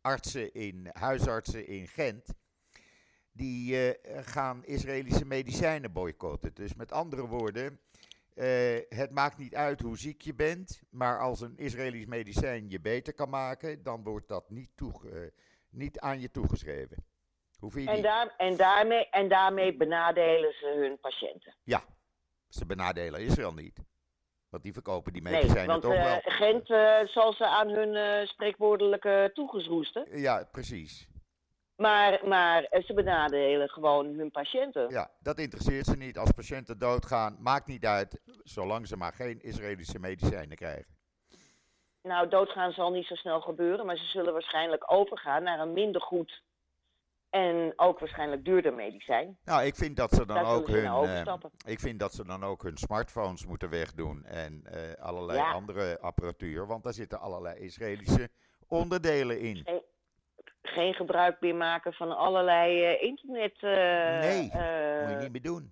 [0.00, 2.34] artsen in, huisartsen in Gent,
[3.38, 6.54] die eh, gaan Israëlische medicijnen boycotten.
[6.54, 7.80] Dus met andere woorden,
[8.34, 12.80] eh, het maakt niet uit hoe ziek je bent, maar als een Israëlisch medicijn je
[12.80, 15.32] beter kan maken, dan wordt dat niet, toege-
[15.70, 16.96] niet aan je toegeschreven.
[17.58, 21.54] Hoe vind je En, daar, en, daarmee, en daarmee benadelen ze hun patiënten.
[21.64, 21.82] Ja,
[22.48, 23.78] ze benadelen Israël niet.
[24.48, 26.20] Want die verkopen die Nee, medicijnen want toch eh, wel.
[26.22, 30.20] Gent eh, zal ze aan hun eh, spreekwoordelijke toegeroesten.
[30.20, 31.08] Ja, precies.
[31.78, 34.88] Maar, maar eh, ze benadelen gewoon hun patiënten.
[34.90, 36.18] Ja, dat interesseert ze niet.
[36.18, 40.96] Als patiënten doodgaan, maakt niet uit, zolang ze maar geen Israëlische medicijnen krijgen.
[42.02, 46.00] Nou, doodgaan zal niet zo snel gebeuren, maar ze zullen waarschijnlijk overgaan naar een minder
[46.00, 46.42] goed
[47.30, 49.38] en ook waarschijnlijk duurder medicijn.
[49.44, 51.34] Nou, ik vind dat ze dan ook hun, eh,
[51.66, 55.52] ik vind dat ze dan ook hun smartphones moeten wegdoen en eh, allerlei Ja.
[55.52, 58.30] andere apparatuur, want daar zitten allerlei Israëlische
[58.66, 59.66] onderdelen in.
[60.62, 63.52] Geen gebruik meer maken van allerlei eh, internet.
[63.60, 63.70] eh,
[64.20, 65.70] Nee, eh, Moet je niet meer doen.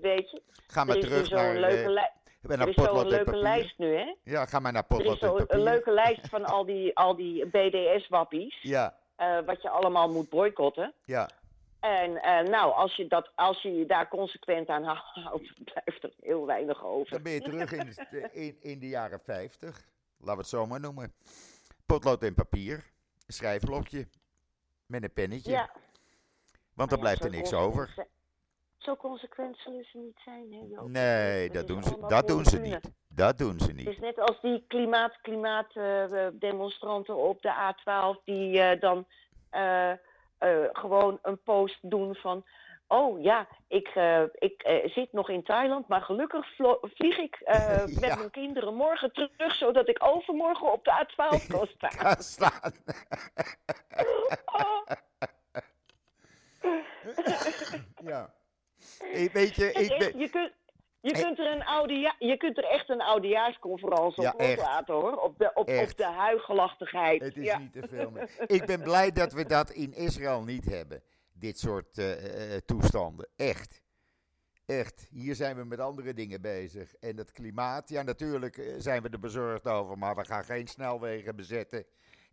[0.00, 2.10] Weet je, Ga maar er terug zo'n naar, leuke,
[2.42, 4.14] naar er is zo'n leuke lijst nu, hè?
[4.24, 5.56] Ja, ga maar naar is potlood en zo'n papier.
[5.56, 8.58] een leuke lijst van al die, al die BDS-wappies.
[8.62, 8.96] Ja,
[9.46, 10.92] wat je allemaal moet boycotten.
[11.04, 11.28] ja.
[11.80, 12.12] En
[12.50, 14.84] nou, als je, dat, als je je daar consequent aan
[15.24, 17.10] houdt, blijft er heel weinig over.
[17.12, 19.84] Dan ben je terug in de, in, in de jaren 50.
[20.18, 21.12] Laten we het zo maar noemen.
[21.86, 22.84] Potlood en papier.
[23.26, 24.06] Schrijfblokje.
[24.86, 25.50] Met een pennetje.
[25.50, 25.70] Ja.
[26.74, 27.94] Want dan blijft er niks over.
[28.78, 30.88] Zo consequent zullen ze niet zijn, hè Joop?
[30.88, 32.90] Nee, Het dat doen ze, dat doen ze niet.
[33.08, 33.86] Dat doen ze Het niet.
[33.86, 39.06] is net als die klimaat, klimaat eh, demonstranten op de A12 die eh, dan
[39.50, 39.92] eh,
[40.72, 42.44] gewoon een post doen van...
[42.94, 46.46] Oh ja, ik, eh, ik eh, zit nog in Thailand, maar gelukkig
[46.80, 48.16] vlieg ik eh, met Ja.
[48.16, 49.54] mijn kinderen morgen terug...
[49.54, 52.22] zodat ik overmorgen op de A12 kan staan.
[52.22, 52.72] Staan.
[54.44, 54.86] Oh,
[58.10, 58.34] ja.
[59.12, 60.18] Ik, weet je, ik ben...
[60.18, 60.52] je, kunt,
[61.00, 65.16] je, kunt er een je kunt er echt een oudejaarsconferentie Ja, op loslaten, hoor.
[65.16, 65.96] Op de, op, op Echt.
[65.96, 67.22] de huigelachtigheid.
[67.22, 67.58] Het is ja.
[67.58, 68.28] niet te filmen.
[68.46, 71.02] Ik ben blij dat we dat in Israël niet hebben.
[71.34, 73.28] Dit soort eh, eh, toestanden.
[73.36, 73.82] Echt.
[74.66, 75.06] Echt.
[75.10, 76.94] Hier zijn we met andere dingen bezig.
[76.94, 79.98] En het klimaat, ja natuurlijk eh, zijn we er bezorgd over.
[79.98, 81.84] Maar we gaan geen snelwegen bezetten.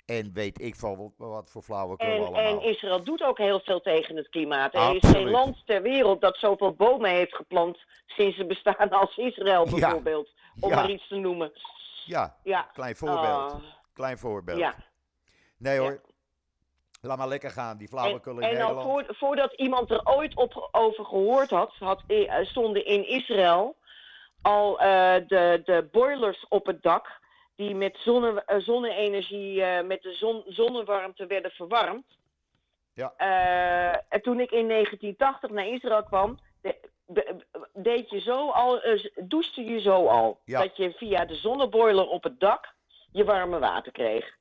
[0.06, 2.42] En weet ik van wat, wat voor flauwekul En, allemaal.
[2.62, 4.74] en Israël doet ook heel veel tegen het klimaat.
[4.76, 9.18] Er is geen land ter wereld dat zoveel bomen heeft geplant sinds ze bestaan als
[9.18, 9.72] Israël Ja.
[9.80, 10.30] bijvoorbeeld.
[10.60, 10.76] Om Ja.
[10.76, 11.52] maar iets te noemen.
[12.06, 12.70] Ja, Ja.
[12.74, 13.52] klein voorbeeld.
[13.52, 14.60] Ah, Klein voorbeeld.
[14.60, 14.76] ja.
[15.58, 16.02] Nee hoor.
[17.02, 18.84] Laat maar lekker gaan, die En, flauwekul in en al Nederland.
[19.08, 23.76] voor, voordat iemand er ooit op, over gehoord had, had eh, stonden in Israël
[24.42, 27.20] al eh, de, de boilers op het dak.
[27.56, 32.06] Die met zonne, eh, zonne-energie, met de zon, zonnewarmte werden verwarmd.
[32.94, 33.14] Ja.
[34.10, 38.82] En toen ik in 1980 naar Israël kwam, de- de- deed je zo al,
[39.16, 40.40] douchte je zo al.
[40.46, 40.62] Ja.
[40.62, 42.74] Dat je via de zonneboiler op het dak
[43.12, 44.38] je warme water kreeg.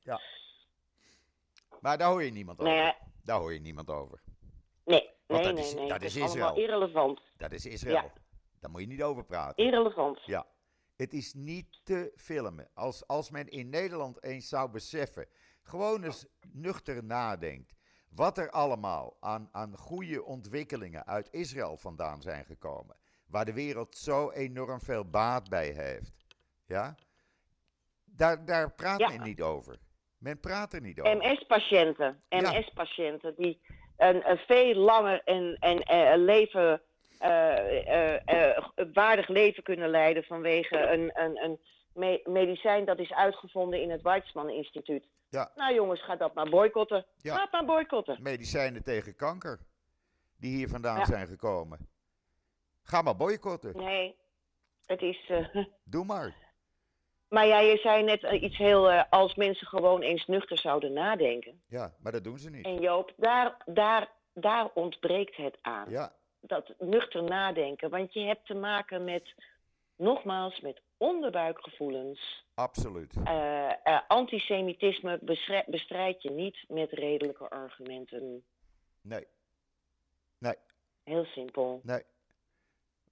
[1.81, 2.73] Maar daar hoor je niemand over.
[2.73, 4.21] Nee, Daar hoor je niemand over.
[4.85, 5.87] nee, Want nee, dat is- nee.
[5.87, 6.55] dat is allemaal Israël.
[6.55, 7.21] irrelevant.
[7.37, 7.95] Dat is Israël.
[7.95, 8.13] Ja.
[8.59, 9.65] Daar moet je niet over praten.
[9.65, 10.25] Irrelevant.
[10.25, 10.45] Ja.
[10.95, 12.69] Het is niet te filmen.
[12.73, 15.27] Als, als men in Nederland eens zou beseffen,
[15.63, 17.73] gewoon eens nuchter nadenkt,
[18.09, 22.95] wat er allemaal aan, aan goede ontwikkelingen uit Israël vandaan zijn gekomen,
[23.27, 26.25] waar de wereld zo enorm veel baat bij heeft.
[26.65, 26.95] Ja?
[28.05, 29.07] Daar, daar praat Ja.
[29.09, 29.79] men niet over.
[30.21, 31.17] Men praat er niet over.
[31.17, 32.21] MS-patiënten.
[32.29, 33.61] MS-patiënten die
[33.97, 36.81] een, een veel langer en, en eh, leven,
[37.19, 38.15] eh,
[38.55, 41.59] eh, waardig leven kunnen leiden vanwege een, een, een
[41.93, 45.05] me- medicijn dat is uitgevonden in het Weizmann Instituut.
[45.29, 45.51] Ja.
[45.55, 47.05] Nou jongens, ga dat maar boycotten.
[47.17, 47.35] Ja.
[47.35, 48.17] Ga het maar boycotten.
[48.21, 49.59] Medicijnen tegen kanker,
[50.37, 51.05] die hier vandaan Ja.
[51.05, 51.89] zijn gekomen.
[52.83, 53.77] Ga maar boycotten.
[53.77, 54.15] Nee,
[54.85, 55.31] het is...
[55.83, 56.40] Doe maar.
[57.31, 58.89] Maar ja, je zei net eh, iets heel...
[58.91, 61.61] eh, als mensen gewoon eens nuchter zouden nadenken.
[61.67, 62.65] Ja, maar dat doen ze niet.
[62.65, 65.89] En Joop, daar, daar, daar ontbreekt het aan.
[65.89, 67.89] Ja, dat nuchter nadenken.
[67.89, 69.33] Want je hebt te maken met,
[69.95, 72.45] nogmaals, met onderbuikgevoelens.
[72.53, 73.13] absoluut.
[73.23, 75.19] Eh, eh, antisemitisme
[75.67, 78.43] bestrijd je niet met redelijke argumenten.
[79.01, 79.25] Nee,
[81.03, 81.81] Heel simpel.
[81.83, 82.01] nee.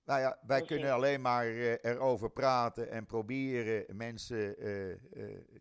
[0.09, 4.97] Nou ja, wij kunnen alleen maar eh, erover praten en proberen mensen eh, eh,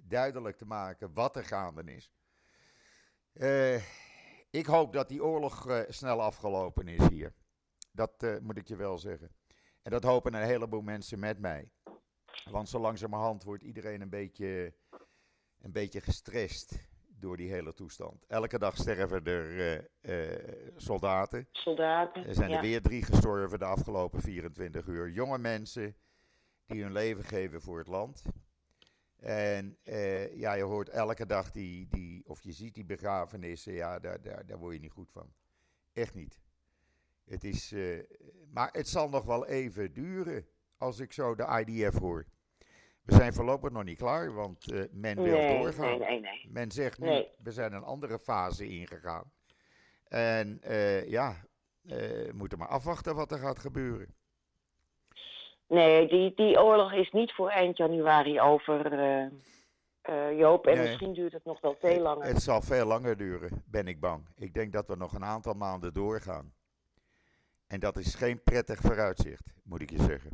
[0.00, 2.10] duidelijk te maken wat er gaande is.
[4.50, 7.34] Ik hoop dat die oorlog snel afgelopen is hier.
[7.92, 9.30] Dat moet ik je wel zeggen.
[9.82, 11.70] En dat hopen een heleboel mensen met mij.
[12.50, 14.74] Want zo langzamerhand wordt iedereen een beetje,
[15.60, 16.88] een beetje gestrest
[17.20, 18.24] door die hele toestand.
[18.26, 19.58] Elke dag sterven er
[20.00, 21.48] eh, eh, soldaten.
[21.52, 22.26] Soldaten.
[22.26, 22.56] Er zijn ja.
[22.56, 25.10] er weer drie gestorven de afgelopen 24 uur.
[25.10, 25.96] Jonge mensen
[26.66, 28.22] die hun leven geven voor het land.
[29.16, 33.98] En eh, ja, je hoort elke dag die, die, of je ziet die begrafenissen, ja,
[33.98, 35.32] daar, daar, daar word je niet goed van.
[35.92, 36.40] Echt niet.
[37.24, 37.74] Het is,
[38.50, 42.26] maar het zal nog wel even duren als ik zo de IDF hoor.
[43.08, 45.98] We zijn voorlopig nog niet klaar, want eh, men wil doorgaan.
[45.98, 46.48] nee, nee, nee.
[46.48, 47.28] Men zegt nu, Nee.
[47.42, 49.32] we zijn een andere fase ingegaan.
[50.08, 51.36] En eh, ja,
[51.86, 54.14] eh, we moeten maar afwachten wat er gaat gebeuren.
[55.66, 58.90] Nee, die, die oorlog is niet voor eind januari over,
[60.36, 60.66] Joop.
[60.66, 62.26] En misschien duurt het nog wel veel langer.
[62.26, 64.26] Het zal veel langer duren, ben ik bang.
[64.36, 66.52] Ik denk dat we nog een aantal maanden doorgaan.
[67.66, 70.30] En dat is geen prettig vooruitzicht, moet ik je zeggen.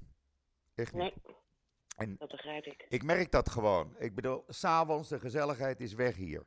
[0.75, 1.03] Echt niet.
[1.03, 1.35] Nee,
[1.95, 2.87] En dat begrijp ik.
[2.89, 3.95] ik merk dat gewoon.
[3.99, 6.45] Ik bedoel, s'avonds, de gezelligheid is weg hier.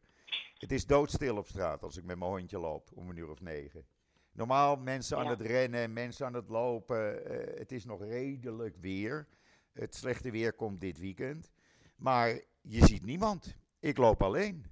[0.57, 3.41] Het is doodstil op straat als ik met mijn hondje loop om een uur of
[3.41, 3.85] negen.
[4.31, 5.29] Normaal mensen aan Ja.
[5.29, 7.25] het rennen, mensen aan het lopen.
[7.25, 9.27] eh, het is nog redelijk weer.
[9.73, 11.51] Het slechte weer komt dit weekend.
[11.95, 13.55] Maar je ziet niemand.
[13.79, 14.65] Ik loop alleen.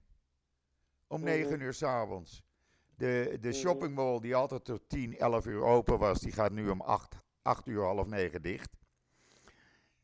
[1.07, 1.29] Om Mhm.
[1.29, 2.43] negen uur s'avonds.
[2.95, 3.57] De, de Mhm.
[3.57, 7.67] shoppingmall die altijd tot 10, 11 uur open was, die gaat nu om 8, 8
[7.67, 8.69] uur, half 9 dicht.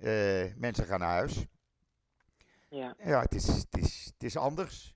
[0.01, 1.45] Eh, mensen gaan naar huis.
[2.69, 2.95] Ja.
[3.03, 4.95] Ja, het is, het, is, het is anders.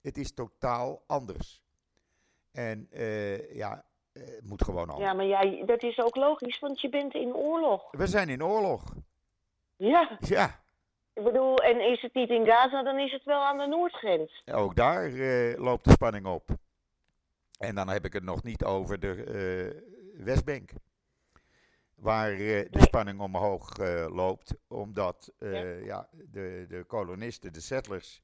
[0.00, 1.62] Het is totaal anders.
[2.52, 5.08] En eh, ja, eh, het moet gewoon anders.
[5.08, 7.90] ja, maar ja, dat is ook logisch, want je bent in oorlog.
[7.90, 8.94] We zijn in oorlog.
[9.76, 10.60] Ja, Ja,
[11.12, 14.42] ik bedoel, en is het niet in Gaza, dan is het wel aan de noordgrens.
[14.52, 15.10] ook daar
[15.58, 16.48] loopt de spanning op.
[17.58, 20.70] En dan heb ik het nog niet over de Westbank.
[21.98, 22.38] Waar eh,
[22.70, 25.84] de spanning omhoog eh, loopt, omdat eh, Ja.
[25.84, 26.08] ja.
[26.30, 28.22] de, de kolonisten, de settlers,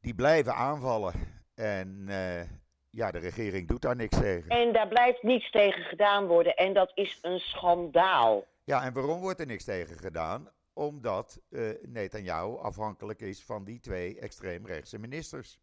[0.00, 1.14] die blijven aanvallen.
[1.54, 2.06] En
[2.90, 4.50] ja, de regering doet daar niks tegen.
[4.50, 6.56] En daar blijft niets tegen gedaan worden.
[6.56, 8.44] En dat is een schandaal.
[8.64, 10.50] Ja, en waarom wordt er niks tegen gedaan?
[10.72, 11.40] Omdat
[11.82, 15.58] Netanyahu afhankelijk is van die twee extreemrechtse ministers.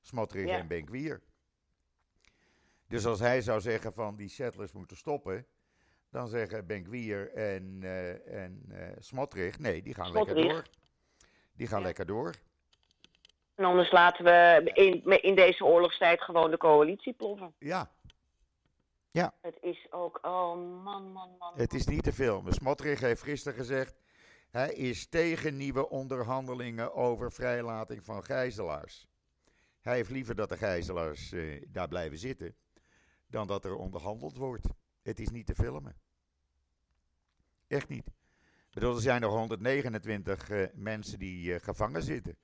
[0.00, 0.58] Smotrich Ja.
[0.58, 1.22] en Benkwier.
[2.88, 5.46] Dus als hij zou zeggen van die settlers moeten stoppen,
[6.16, 10.62] dan zeggen Benkwier en, eh en eh Smotrich, nee, die gaan lekker door.
[11.56, 11.84] Die gaan Ja.
[11.86, 12.34] lekker door.
[13.54, 17.54] En anders laten we in, in deze oorlogstijd gewoon de coalitie ploffen.
[17.58, 17.90] Ja,
[19.40, 21.52] Het is ook, oh man, man, man.
[21.56, 22.52] het is niet te filmen.
[22.52, 23.94] Smotrich heeft gisteren gezegd,
[24.50, 29.06] hij is tegen nieuwe onderhandelingen over vrijlating van gijzelaars.
[29.80, 32.54] Hij heeft liever dat de gijzelaars eh, daar blijven zitten,
[33.26, 34.66] dan dat er onderhandeld wordt.
[35.02, 35.96] Het is niet te filmen.
[37.66, 38.06] Echt niet.
[38.70, 42.36] Ik er zijn nog 129 eh, mensen die eh, gevangen zitten.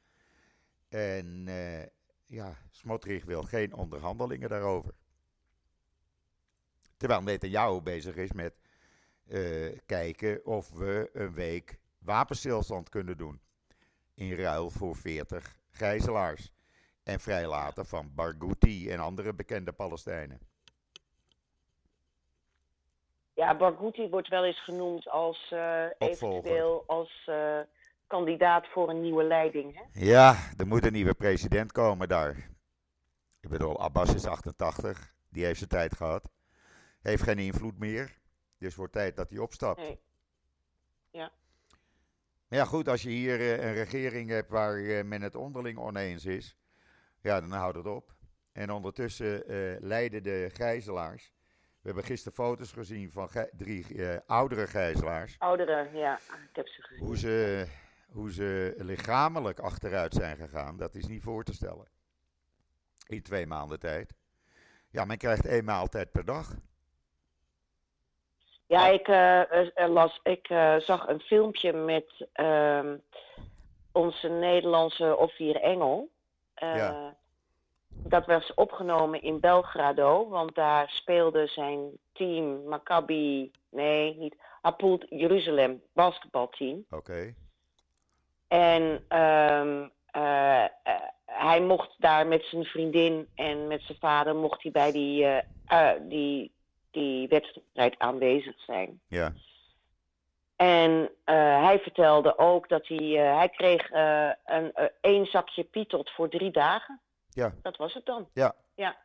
[0.89, 1.87] En eh,
[2.27, 4.95] ja, Smotrich wil geen onderhandelingen daarover.
[6.97, 8.55] Terwijl Netanyahu bezig is met
[9.87, 13.41] kijken of we een week wapenstilstand kunnen doen.
[14.15, 16.53] In ruil voor 40 gijzelaars.
[17.03, 20.41] En vrijlaten van Barghouti en andere bekende Palestijnen.
[23.35, 27.61] Ja, Barghouti wordt wel eens genoemd als eh, eventueel als eh,
[28.07, 29.75] kandidaat voor een nieuwe leiding.
[29.75, 30.05] Hè?
[30.05, 32.51] Ja, er moet een nieuwe president komen daar.
[33.41, 35.15] Ik bedoel, Abbas is 88.
[35.29, 36.31] Die heeft zijn tijd gehad.
[37.03, 38.19] Heeft geen invloed meer.
[38.59, 39.81] Dus wordt tijd dat hij opstapt.
[39.81, 40.01] Nee.
[41.11, 41.33] Ja.
[42.49, 46.25] Maar ja, goed, als je hier eh, een regering hebt waar men het onderling oneens
[46.25, 46.57] is.
[47.21, 48.15] Ja, dan houdt het op.
[48.53, 49.43] En ondertussen
[49.81, 51.33] leiden de gijzelaars.
[51.83, 55.37] We hebben gisteren foto's gezien van drie eh, oudere gijzelaars.
[55.39, 56.17] Ouderen, ja,
[56.51, 57.05] ik heb ze gezien.
[57.07, 57.67] Hoe ze,
[58.13, 61.89] hoe ze lichamelijk achteruit zijn gegaan, dat is niet voor te stellen.
[63.07, 64.15] In twee maanden tijd.
[64.91, 66.55] Ja, men krijgt één maaltijd per dag.
[68.67, 72.97] Ja, ik, eh, las, ik eh, zag een filmpje met ehm,
[73.93, 76.11] onze Nederlandse offier Engel.
[76.55, 77.17] Ja.
[77.95, 85.83] Dat was opgenomen in Belgrado, want daar speelde zijn team Maccabi, nee, niet Hapoel Jeruzalem
[85.93, 86.85] basketbalteam.
[86.91, 87.35] Oké.
[88.49, 90.71] En ehm, eh, eh,
[91.27, 95.27] hij mocht daar met zijn vriendin en met zijn vader mocht hij bij die,
[95.67, 96.53] eh, die,
[96.91, 99.01] die wedstrijd aanwezig zijn.
[99.09, 99.33] Ja.
[100.57, 103.91] En hij vertelde ook dat hij, hij kreeg
[104.45, 107.01] een, één zakje pietot voor drie dagen.
[107.35, 107.55] Ja.
[107.63, 108.29] Dat was het dan.
[108.33, 108.55] Ja.
[108.75, 108.97] Ja.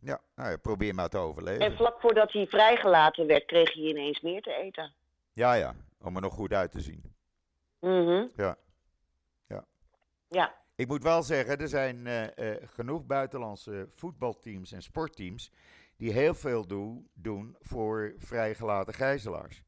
[0.00, 1.60] Ja, nou, ja, probeer maar te overleven.
[1.60, 4.94] En vlak voordat hij vrijgelaten werd, kreeg hij ineens meer te eten.
[5.32, 7.14] Ja, ja, om er nog goed uit te zien.
[7.80, 8.26] Mhm.
[8.36, 8.56] Ja.
[9.46, 9.64] Ja.
[10.28, 10.54] Ja.
[10.74, 15.52] Ik moet wel zeggen, er zijn eh, eh, genoeg buitenlandse voetbalteams en sportteams
[15.96, 19.62] die heel veel doe- doen voor vrijgelaten gijzelaars.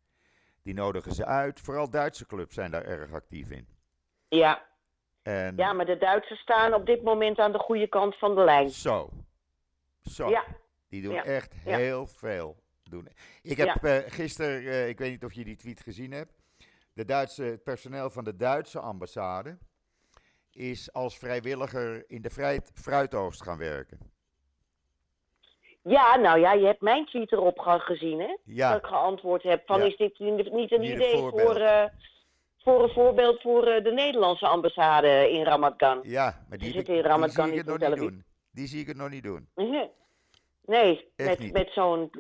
[0.62, 1.60] Die nodigen ze uit.
[1.60, 3.68] Vooral Duitse clubs zijn daar erg actief in.
[4.28, 4.68] Ja.
[5.22, 8.44] En ja, maar de Duitsers staan op dit moment aan de goede kant van de
[8.44, 8.68] lijn.
[8.70, 9.11] zo.
[10.02, 10.28] Zo.
[10.28, 10.44] Ja.
[10.88, 11.24] Die doen Ja.
[11.24, 11.76] echt Ja.
[11.76, 12.56] heel veel.
[12.83, 13.09] Doen.
[13.42, 16.33] Ik heb eh gisteren, eh, ik weet niet of je die tweet gezien hebt.
[16.92, 19.59] De Duitse, het personeel van de Duitse ambassade
[20.52, 23.98] is als vrijwilliger in de fruit, fruitoogst gaan werken.
[25.83, 28.36] Ja, nou ja, je hebt mijn tweet erop ge- gezien, hè?
[28.45, 28.70] Ja.
[28.72, 31.32] Dat ik geantwoord heb van, is dit niet een Niet idee voor,
[32.62, 36.00] voor een voorbeeld voor eh, de Nederlandse ambassade in Ramat Gan?
[36.02, 38.24] Ja, maar die, zitten in die Ramat zie Gan ik het niet nog niet doen.
[38.50, 39.48] Die zie ik het nog niet doen.
[39.54, 39.86] Mhm.
[40.64, 42.11] Nee, Echt met, met zo'n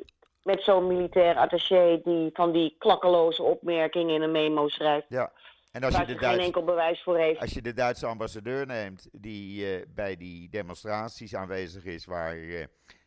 [0.42, 5.06] met zo'n militair attaché die van die klakkeloze opmerkingen in een memo schrijft.
[5.08, 5.32] Ja.
[5.72, 7.40] En als je, de ze geen Duits, enkel bewijs voor heeft.
[7.40, 12.64] als je de Duitse ambassadeur neemt, die eh, bij die demonstraties aanwezig is, waar eh,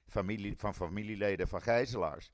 [0.08, 2.32] familie, van familieleden van gijzelaars,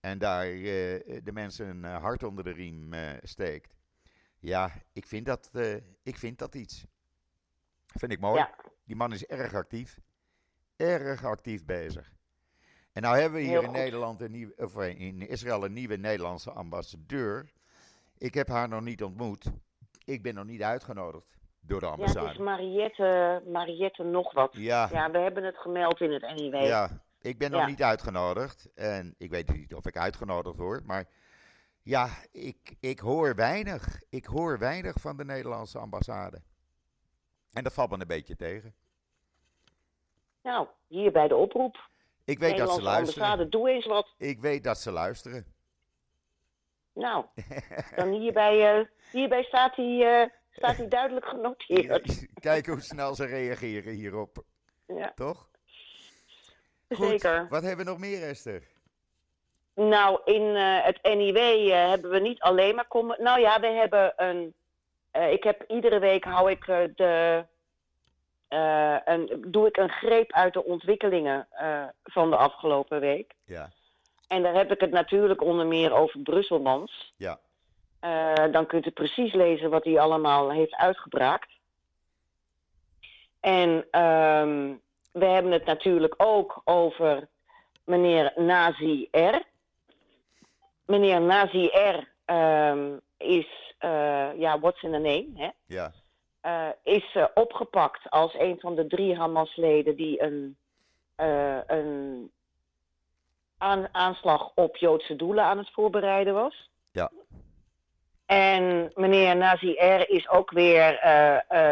[0.00, 3.77] en daar de mensen een hart onder de riem steekt.
[4.40, 6.86] Ja, ik vind dat, eh, ik vind dat iets.
[7.86, 8.38] Vind ik mooi.
[8.38, 8.54] Ja.
[8.84, 9.98] Die man is erg actief.
[10.76, 12.12] erg actief bezig.
[12.92, 13.76] En nou hebben we hier Heel in goed.
[13.76, 17.52] Nederland een nieuwe, of eh, in Israël een nieuwe Nederlandse ambassadeur.
[18.18, 19.44] Ik heb haar nog niet ontmoet.
[20.04, 22.30] Ik ben nog niet uitgenodigd door de Ja, het ambassade.
[22.30, 24.50] is Mariette, Mariette nog wat.
[24.52, 26.54] Ja, Ja, we hebben het gemeld in het NIW.
[26.54, 27.66] ja, ik ben nog Ja.
[27.66, 28.68] niet uitgenodigd.
[28.74, 30.84] En ik weet niet of ik uitgenodigd word.
[30.86, 31.04] Maar
[31.88, 34.00] ja, ik, ik hoor weinig.
[34.08, 36.42] Ik hoor weinig van de Nederlandse ambassade.
[37.52, 38.74] En dat valt me een beetje tegen.
[40.42, 41.88] Nou, hier bij de oproep.
[42.24, 43.22] Ik weet dat ze luisteren.
[43.22, 44.14] ambassade, doe eens wat.
[44.18, 45.46] Ik weet dat ze luisteren.
[46.92, 47.24] Nou,
[47.96, 52.26] dan hierbij, eh, hierbij staat hij eh, staat hij duidelijk genoteerd.
[52.48, 54.44] Kijk hoe snel ze reageren hierop,
[54.86, 55.50] Ja, toch?
[56.88, 57.48] Goed, zeker.
[57.48, 58.77] Wat hebben we nog meer, Esther?
[59.78, 62.86] Nou, in eh, het NIW eh, hebben we niet alleen maar...
[63.18, 64.54] Nou ja, we hebben een...
[65.10, 66.66] eh, ik heb iedere week hou ik
[66.96, 67.44] de...
[69.04, 71.48] een, doe ik een greep uit de ontwikkelingen
[72.04, 73.34] van de afgelopen week.
[73.44, 73.70] Ja,
[74.28, 77.12] En daar heb ik het natuurlijk onder meer over Brusselmans.
[77.16, 77.38] ja,
[78.50, 81.50] dan kunt u precies lezen wat hij allemaal heeft uitgebraakt.
[83.40, 84.74] En ehm,
[85.12, 87.28] we hebben het natuurlijk ook over
[87.84, 89.46] meneer Nazi R.
[90.88, 95.48] Meneer Nazi R ehm, is, eh, ja, what's in the name, hè?
[95.66, 95.92] ja,
[96.40, 100.56] Eh, is eh, opgepakt als een van de drie Hamas-leden die een,
[101.66, 102.30] een
[103.58, 106.70] aan- aanslag op Joodse doelen aan het voorbereiden was.
[106.92, 107.10] Ja.
[108.26, 110.98] En meneer Nazi R is ook weer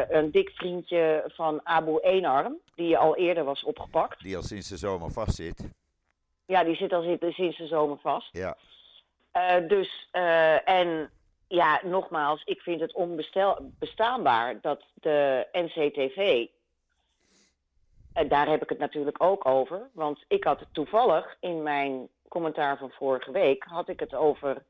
[0.08, 4.22] een dik vriendje van Abu Eenarm, die al eerder was opgepakt.
[4.22, 5.68] die al sinds de zomer vastzit.
[6.46, 8.28] Ja, die zit al sinds sinds de zomer vast.
[8.32, 8.56] Ja,
[9.36, 11.10] Eh, dus, eh, en
[11.48, 16.46] ja, nogmaals, ik vind het onbestaanbaar dat de NCTV,
[18.12, 22.08] en daar heb ik het natuurlijk ook over, want ik had het toevallig in mijn
[22.28, 24.62] commentaar van vorige week, had ik het over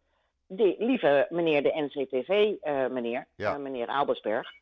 [0.46, 3.52] de lieve meneer de NCTV, eh, meneer, Ja.
[3.54, 4.52] eh, meneer Albersberg.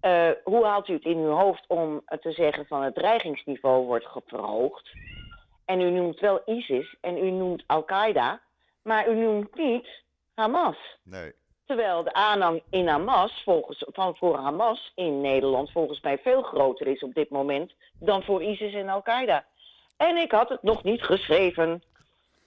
[0.00, 3.86] Eh, hoe haalt u het in uw hoofd om eh, te zeggen van het dreigingsniveau
[3.86, 4.90] wordt verhoogd?
[5.64, 8.40] En u noemt wel ISIS en u noemt Al-Qaeda,
[8.88, 9.88] maar u noemt niet
[10.34, 10.76] Hamas.
[11.02, 11.32] nee,
[11.66, 16.86] Terwijl de aanhang in Hamas, volgens, van voor Hamas in Nederland, volgens mij veel groter
[16.86, 19.44] is op dit moment dan voor ISIS en Al-Qaeda.
[19.96, 21.82] En ik had het nog niet geschreven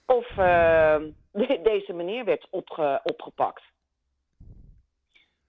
[0.06, 0.96] of eh,
[1.32, 3.62] de- deze meneer werd opge- opgepakt.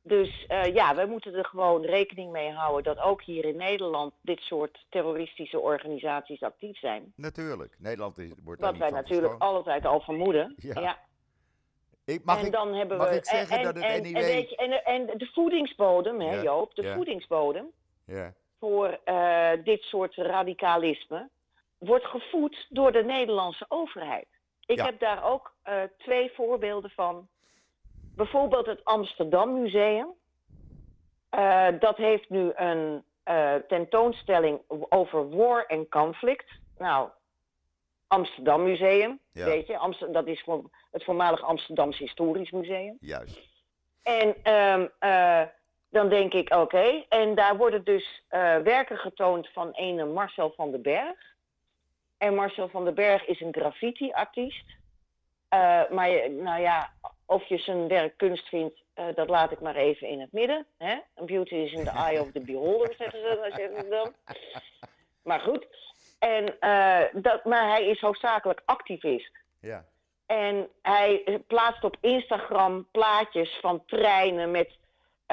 [0.05, 4.13] Dus eh, ja, we moeten er gewoon rekening mee houden dat ook hier in Nederland
[4.21, 7.13] dit soort terroristische organisaties actief zijn.
[7.15, 7.75] natuurlijk.
[7.79, 10.53] Nederland is, wordt daar Wat wij natuurlijk altijd al vermoeden.
[10.57, 10.81] Ja.
[10.81, 10.97] Ja.
[12.05, 13.15] Ik, mag en ik, dan hebben mag we.
[13.15, 16.35] ik zeggen en, dat het en, NIW En, weet je, en, en de voedingsbodem, hè,
[16.35, 16.95] Ja, Joop, de ja.
[16.95, 17.71] voedingsbodem
[18.05, 21.29] ja, voor eh, dit soort radicalisme
[21.77, 24.27] wordt gevoed door de Nederlandse overheid.
[24.65, 27.27] Ik heb daar ook eh, twee voorbeelden van.
[28.15, 30.07] Bijvoorbeeld het Amsterdam Museum.
[31.29, 36.51] Eh, dat heeft nu een eh, tentoonstelling over war en conflict.
[36.77, 37.09] Nou,
[38.07, 39.45] Amsterdam Museum, Ja.
[39.45, 40.45] weet je, Amster- dat is
[40.91, 42.97] het voormalig Amsterdams Historisch Museum.
[42.99, 43.41] juist.
[44.03, 45.41] En ehm, eh,
[45.89, 47.03] dan denk ik, oké.
[47.09, 48.23] En daar worden dus
[48.63, 51.35] werken getoond van ene Marcel van den Berg.
[52.17, 54.65] En Marcel van den Berg is een graffiti-artiest.
[55.89, 56.89] Maar nou ja,
[57.25, 60.65] of je zijn werk kunst vindt, eh, dat laat ik maar even in het midden.
[60.77, 60.95] Hè?
[61.25, 64.13] Beauty is in the eye of the beholder, zeggen ze, zeggen ze dan.
[65.23, 65.67] Maar goed.
[66.19, 69.31] En, eh, dat, maar hij is hoofdzakelijk activist.
[69.59, 69.85] Ja,
[70.25, 74.77] En hij plaatst op Instagram plaatjes van treinen met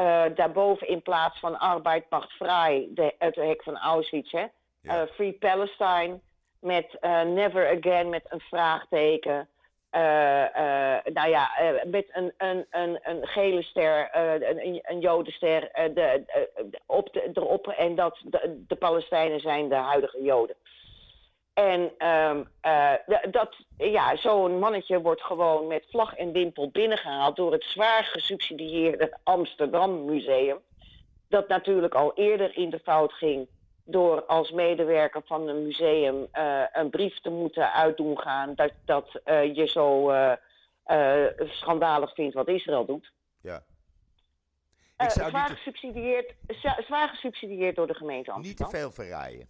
[0.01, 4.47] eh, daarboven in plaats van arbeid macht vrij, de, het hek van Auschwitz, hè?
[4.81, 5.03] Ja.
[5.03, 6.21] Eh, Free Palestine,
[6.61, 9.49] met eh, Never Again met een vraagteken.
[9.91, 15.71] Eh, eh, nou ja, eh, met een, een, een, een gele ster, een, een jodenster
[15.95, 16.23] de,
[16.87, 17.69] op de, erop.
[17.69, 18.19] En dat
[18.67, 20.57] de, Palestijnen zijn de huidige joden.
[21.55, 22.93] En ehm, eh,
[23.31, 29.19] dat, ja, zo'n mannetje wordt gewoon met vlag en wimpel binnengehaald door het zwaar gesubsidieerde
[29.23, 30.59] Amsterdam Museum.
[31.29, 33.49] Dat natuurlijk al eerder in de fout ging
[33.85, 39.21] door als medewerker van een museum eh, een brief te moeten uitdoen gaan dat, dat
[39.25, 43.13] eh, je zo eh, schandalig vindt wat Israël doet.
[43.41, 43.63] ja.
[44.99, 46.35] Ik zou zwaar, niet, te, gesubsidieerd,
[46.87, 48.71] zwaar gesubsidieerd door de gemeente niet te Amsterdam.
[48.71, 49.47] veel verrijden.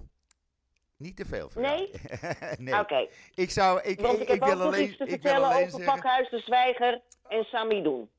[0.96, 2.00] Niet te veel verrijden.
[2.58, 2.80] Nee?
[2.80, 5.10] Oké, Ik zou, ik, Want ik, ik heb ik wil nog alleen, iets te ik
[5.10, 8.10] vertellen over zeggen, Pakhuis de Zwijger en Sami Doen.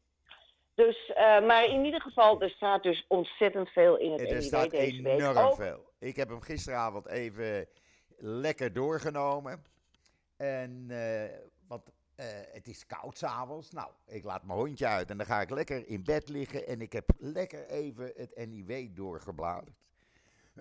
[0.75, 4.41] Dus, eh, maar in ieder geval, er staat dus ontzettend veel in het er NIW
[4.41, 5.19] staat deze week.
[5.19, 5.90] enorm Ook, veel.
[6.01, 7.67] Ik heb hem gisteravond even
[8.17, 9.63] lekker doorgenomen.
[10.35, 11.37] En, eh,
[11.67, 11.83] want
[12.15, 13.71] eh, het is koud s'avonds.
[13.71, 16.67] Nou, ik laat mijn hondje uit en dan ga ik lekker in bed liggen.
[16.67, 19.75] En ik heb lekker even het NIW doorgebladerd.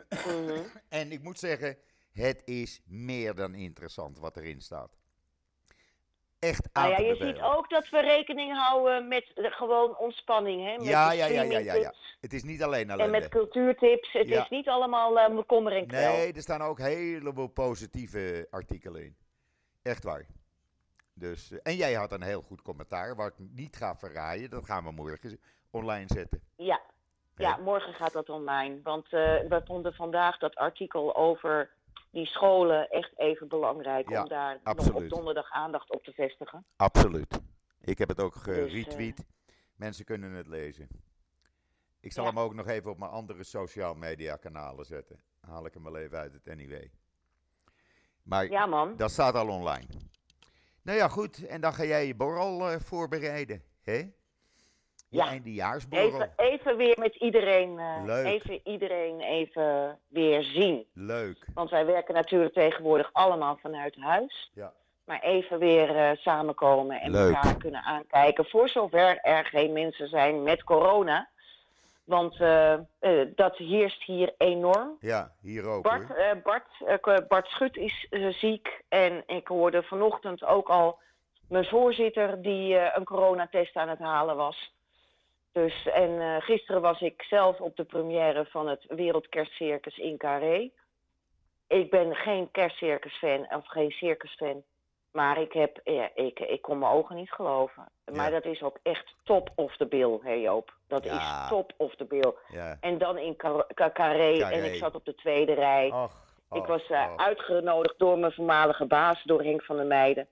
[0.08, 0.62] Mhm.
[0.88, 1.76] En ik moet zeggen,
[2.12, 4.99] het is meer dan interessant wat erin staat.
[6.40, 10.64] Echt aan Nou ja, je ziet ook dat we rekening houden met de, gewoon ontspanning.
[10.64, 10.76] Hè?
[10.76, 14.12] Met Ja, ja, ja, ja, ja, Het is niet alleen En met cultuurtips.
[14.12, 14.42] Het Ja.
[14.42, 16.12] is niet allemaal eh kommer en kwel.
[16.12, 19.16] Nee, er staan ook een heleboel positieve artikelen in.
[19.82, 20.26] Echt waar.
[21.14, 24.50] Dus, eh, en jij had een heel goed commentaar, waar ik niet ga verraaien.
[24.50, 25.38] Dat gaan we morgen
[25.70, 26.42] online zetten.
[26.56, 26.80] Ja.
[27.36, 28.80] ja, morgen gaat dat online.
[28.82, 31.70] Want eh, we vonden vandaag dat artikel over
[32.10, 34.08] die scholen echt even belangrijk.
[34.08, 34.60] Ja, om daar
[34.94, 36.64] op donderdag aandacht op te vestigen.
[36.76, 37.40] Absoluut.
[37.80, 39.24] Ik heb het ook Dus, geretweet.
[39.76, 40.88] Mensen kunnen het lezen.
[42.00, 42.30] Ik zal Ja.
[42.30, 45.20] hem ook nog even op mijn andere social media kanalen zetten.
[45.40, 46.84] Haal ik hem wel even uit het NIW.
[48.22, 48.96] Maar Ja, man.
[48.96, 49.86] dat staat al online.
[50.82, 51.46] Nou ja, goed.
[51.46, 53.62] En dan ga jij je borrel eh, voorbereiden.
[53.82, 54.02] Hè?
[55.10, 55.26] Ja.
[55.26, 56.06] eindejaarsborrel.
[56.06, 58.26] Even, even weer met iedereen, Leuk.
[58.26, 60.86] even iedereen even weer zien.
[60.92, 61.46] Leuk.
[61.54, 64.50] Want wij werken natuurlijk tegenwoordig allemaal vanuit huis.
[64.54, 64.72] Ja.
[65.04, 67.34] Maar even weer eh, samenkomen en Leuk.
[67.34, 68.44] elkaar kunnen aankijken.
[68.44, 71.28] Voor zover er geen mensen zijn met corona.
[72.04, 72.74] Want eh,
[73.34, 74.96] dat heerst hier enorm.
[75.00, 78.82] Ja, hier ook Bart, Bart, Bart Schut is ziek.
[78.88, 80.98] En ik hoorde vanochtend ook al
[81.50, 84.72] mijn voorzitter die eh, een coronatest aan het halen was.
[85.52, 90.70] Dus, en eh, gisteren was ik zelf op de première van het Wereldkerstcircus in Carré.
[91.68, 94.62] Ik ben geen kerstcircusfan of geen circusfan.
[95.12, 97.88] Maar ik, heb, ja, ik, ik kon mijn ogen niet geloven.
[98.12, 100.74] Maar dat is ook echt top of the bill, hè Joop.
[100.88, 101.12] Dat Ja.
[101.42, 102.34] is top of the bill.
[102.80, 104.54] En dan in Car- Ca- Carré, Carré.
[104.56, 105.90] en ik zat op de tweede rij.
[105.92, 106.12] Och,
[106.52, 110.28] ik was eh, uitgenodigd door mijn voormalige baas, door Henk van der Meijden.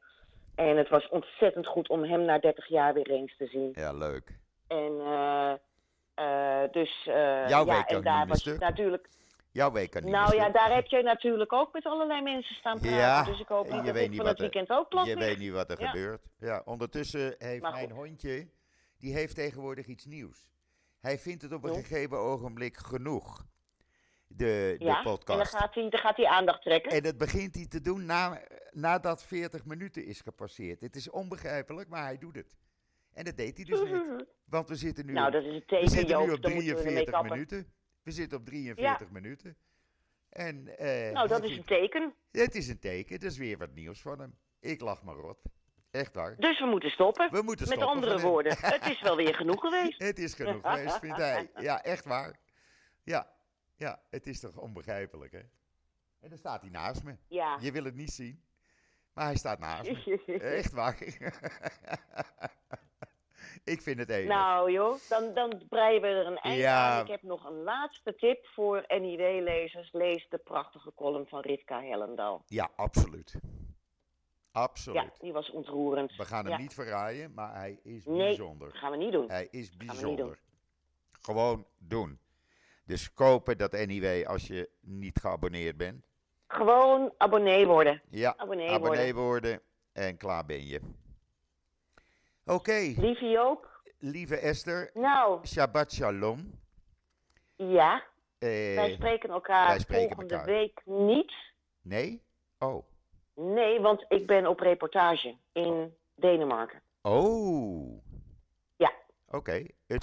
[0.55, 3.71] En het was ontzettend goed om hem na 30 jaar weer eens te zien.
[3.75, 4.33] Ja, leuk.
[4.69, 5.53] En eh,
[6.15, 9.09] eh, dus eh, Jouw ja, en daar niet was natuurlijk.
[9.51, 12.97] Jouw week Nou ja, daar heb je natuurlijk ook met allerlei mensen staan praten.
[12.99, 15.07] Ja, dus ik hoop je dat weet niet van wat het er- weekend ook plat
[15.07, 15.89] Je weet niet wat er Ja.
[15.91, 16.23] gebeurt.
[16.39, 17.97] Ja, ondertussen heeft Maar mijn goed.
[17.99, 18.49] hondje,
[18.99, 20.49] die heeft tegenwoordig iets nieuws.
[21.01, 23.47] Hij vindt het op een gegeven ogenblik genoeg,
[24.27, 26.93] de, de Ja, en dan gaat, hij, dan gaat hij aandacht trekken.
[26.93, 28.41] En dat begint hij te doen na,
[28.71, 30.81] nadat 40 minuten is gepasseerd.
[30.81, 32.57] Het is onbegrijpelijk, maar hij doet het.
[33.13, 34.25] En dat deed hij dus niet.
[34.45, 36.53] Want we zitten nu, nou, op, dat is een we teken, zitten nu op Dan
[36.53, 37.31] moeten we ermee 43 kappen.
[37.33, 37.73] minuten.
[38.03, 39.57] We zitten op 43 minuten.
[40.29, 42.15] En, eh, Nou, dat is een teken.
[42.31, 44.39] Het is een teken, dat is weer wat nieuws van hem.
[44.61, 45.39] Ik lach maar rot.
[45.91, 46.37] Echt waar.
[46.39, 47.31] Dus we moeten stoppen.
[47.31, 48.31] We moeten Met stoppen andere van hem.
[48.31, 49.99] woorden, het is wel weer genoeg geweest.
[50.09, 51.51] Het is genoeg geweest, vindt hij.
[51.57, 52.39] Ja, echt waar.
[53.05, 53.31] Ja,
[53.77, 55.41] ja, het is toch onbegrijpelijk, hè?
[56.21, 57.17] En dan staat hij naast me.
[57.29, 57.59] Ja.
[57.61, 58.43] Je wil het niet zien,
[59.13, 60.23] maar hij staat naast me.
[60.57, 60.97] Echt waar.
[63.69, 64.29] Ik vind het enig.
[64.29, 66.91] Nou joh, dan, dan breien we er een eind Ja.
[66.97, 67.03] aan.
[67.05, 69.93] Ik heb nog een laatste tip voor NIW-lezers.
[69.93, 72.43] Lees de prachtige column van Ritka Hellendaal.
[72.47, 73.35] Ja, absoluut.
[74.53, 75.03] Absoluut.
[75.03, 76.17] Ja, die was ontroerend.
[76.17, 76.59] We gaan hem Ja.
[76.59, 78.17] niet verraaien, maar hij is Nee.
[78.19, 78.69] bijzonder.
[78.69, 79.31] Dat gaan we niet doen.
[79.31, 80.25] Hij is bijzonder.
[80.27, 80.37] doen.
[81.21, 82.19] Gewoon doen.
[82.85, 86.07] Dus kopen dat anyway als je niet geabonneerd bent.
[86.47, 88.03] Gewoon abonnee worden.
[88.11, 89.51] Ja, Abonnee, abonnee worden.
[89.51, 89.61] worden
[89.93, 90.81] en klaar ben je.
[92.49, 93.81] Oké, Lieve Joop.
[93.99, 96.61] lieve Esther, Nou, Shabbat Shalom.
[97.57, 98.03] ja.
[98.39, 100.47] Eh, wij spreken elkaar wij spreken volgende elkaar.
[100.49, 101.33] week niet.
[101.83, 102.23] nee?
[102.59, 102.85] Oh.
[103.35, 106.83] Nee, want ik ben op reportage in Denemarken.
[107.03, 108.03] Oh.
[108.77, 108.93] Ja.
[109.31, 109.53] Oké.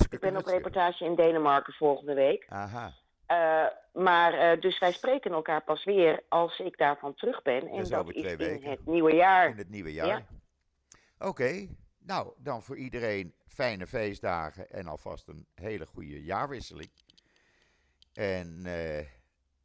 [0.10, 2.46] Ik ben op reportage in Denemarken volgende week.
[2.50, 2.94] Aha.
[3.26, 3.66] Eh,
[4.04, 7.68] maar eh, dus wij spreken elkaar pas weer als ik daarvan terug ben.
[7.68, 8.70] En is dat is in weken.
[8.70, 9.50] het nieuwe jaar.
[9.50, 10.08] In het nieuwe jaar.
[10.08, 10.26] Ja.
[11.28, 11.68] Oké.
[12.06, 16.90] Nou, dan voor iedereen fijne feestdagen en alvast een hele goede jaarwisseling.
[18.14, 19.06] En eh,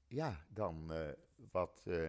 [0.06, 0.98] ja, dan eh,
[1.52, 2.08] wat eh,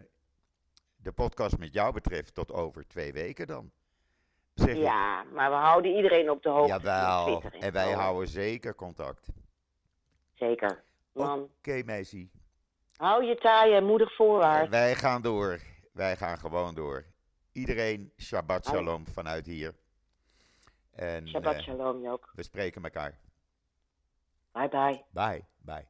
[0.96, 3.72] de podcast met jou betreft tot over twee weken dan.
[4.54, 4.76] Zeg.
[4.76, 6.74] Ja, maar we houden iedereen op de hoogte.
[6.74, 7.42] Jawel.
[7.60, 9.28] En wij houden zeker contact.
[10.34, 10.84] Zeker.
[11.14, 12.28] Oké, meisje.
[12.96, 14.70] hou je taai en moedig voorwaarts.
[14.70, 15.60] Wij gaan door.
[15.94, 17.06] Wij gaan gewoon door.
[17.52, 18.66] Iedereen Shabbat.
[18.66, 19.81] Shalom vanuit hier.
[20.96, 22.32] En Shabbat eh, shalom, Joop.
[22.36, 23.18] we spreken elkaar.
[24.54, 25.04] Bye bye.
[25.14, 25.46] Bye.
[25.66, 25.88] Bye.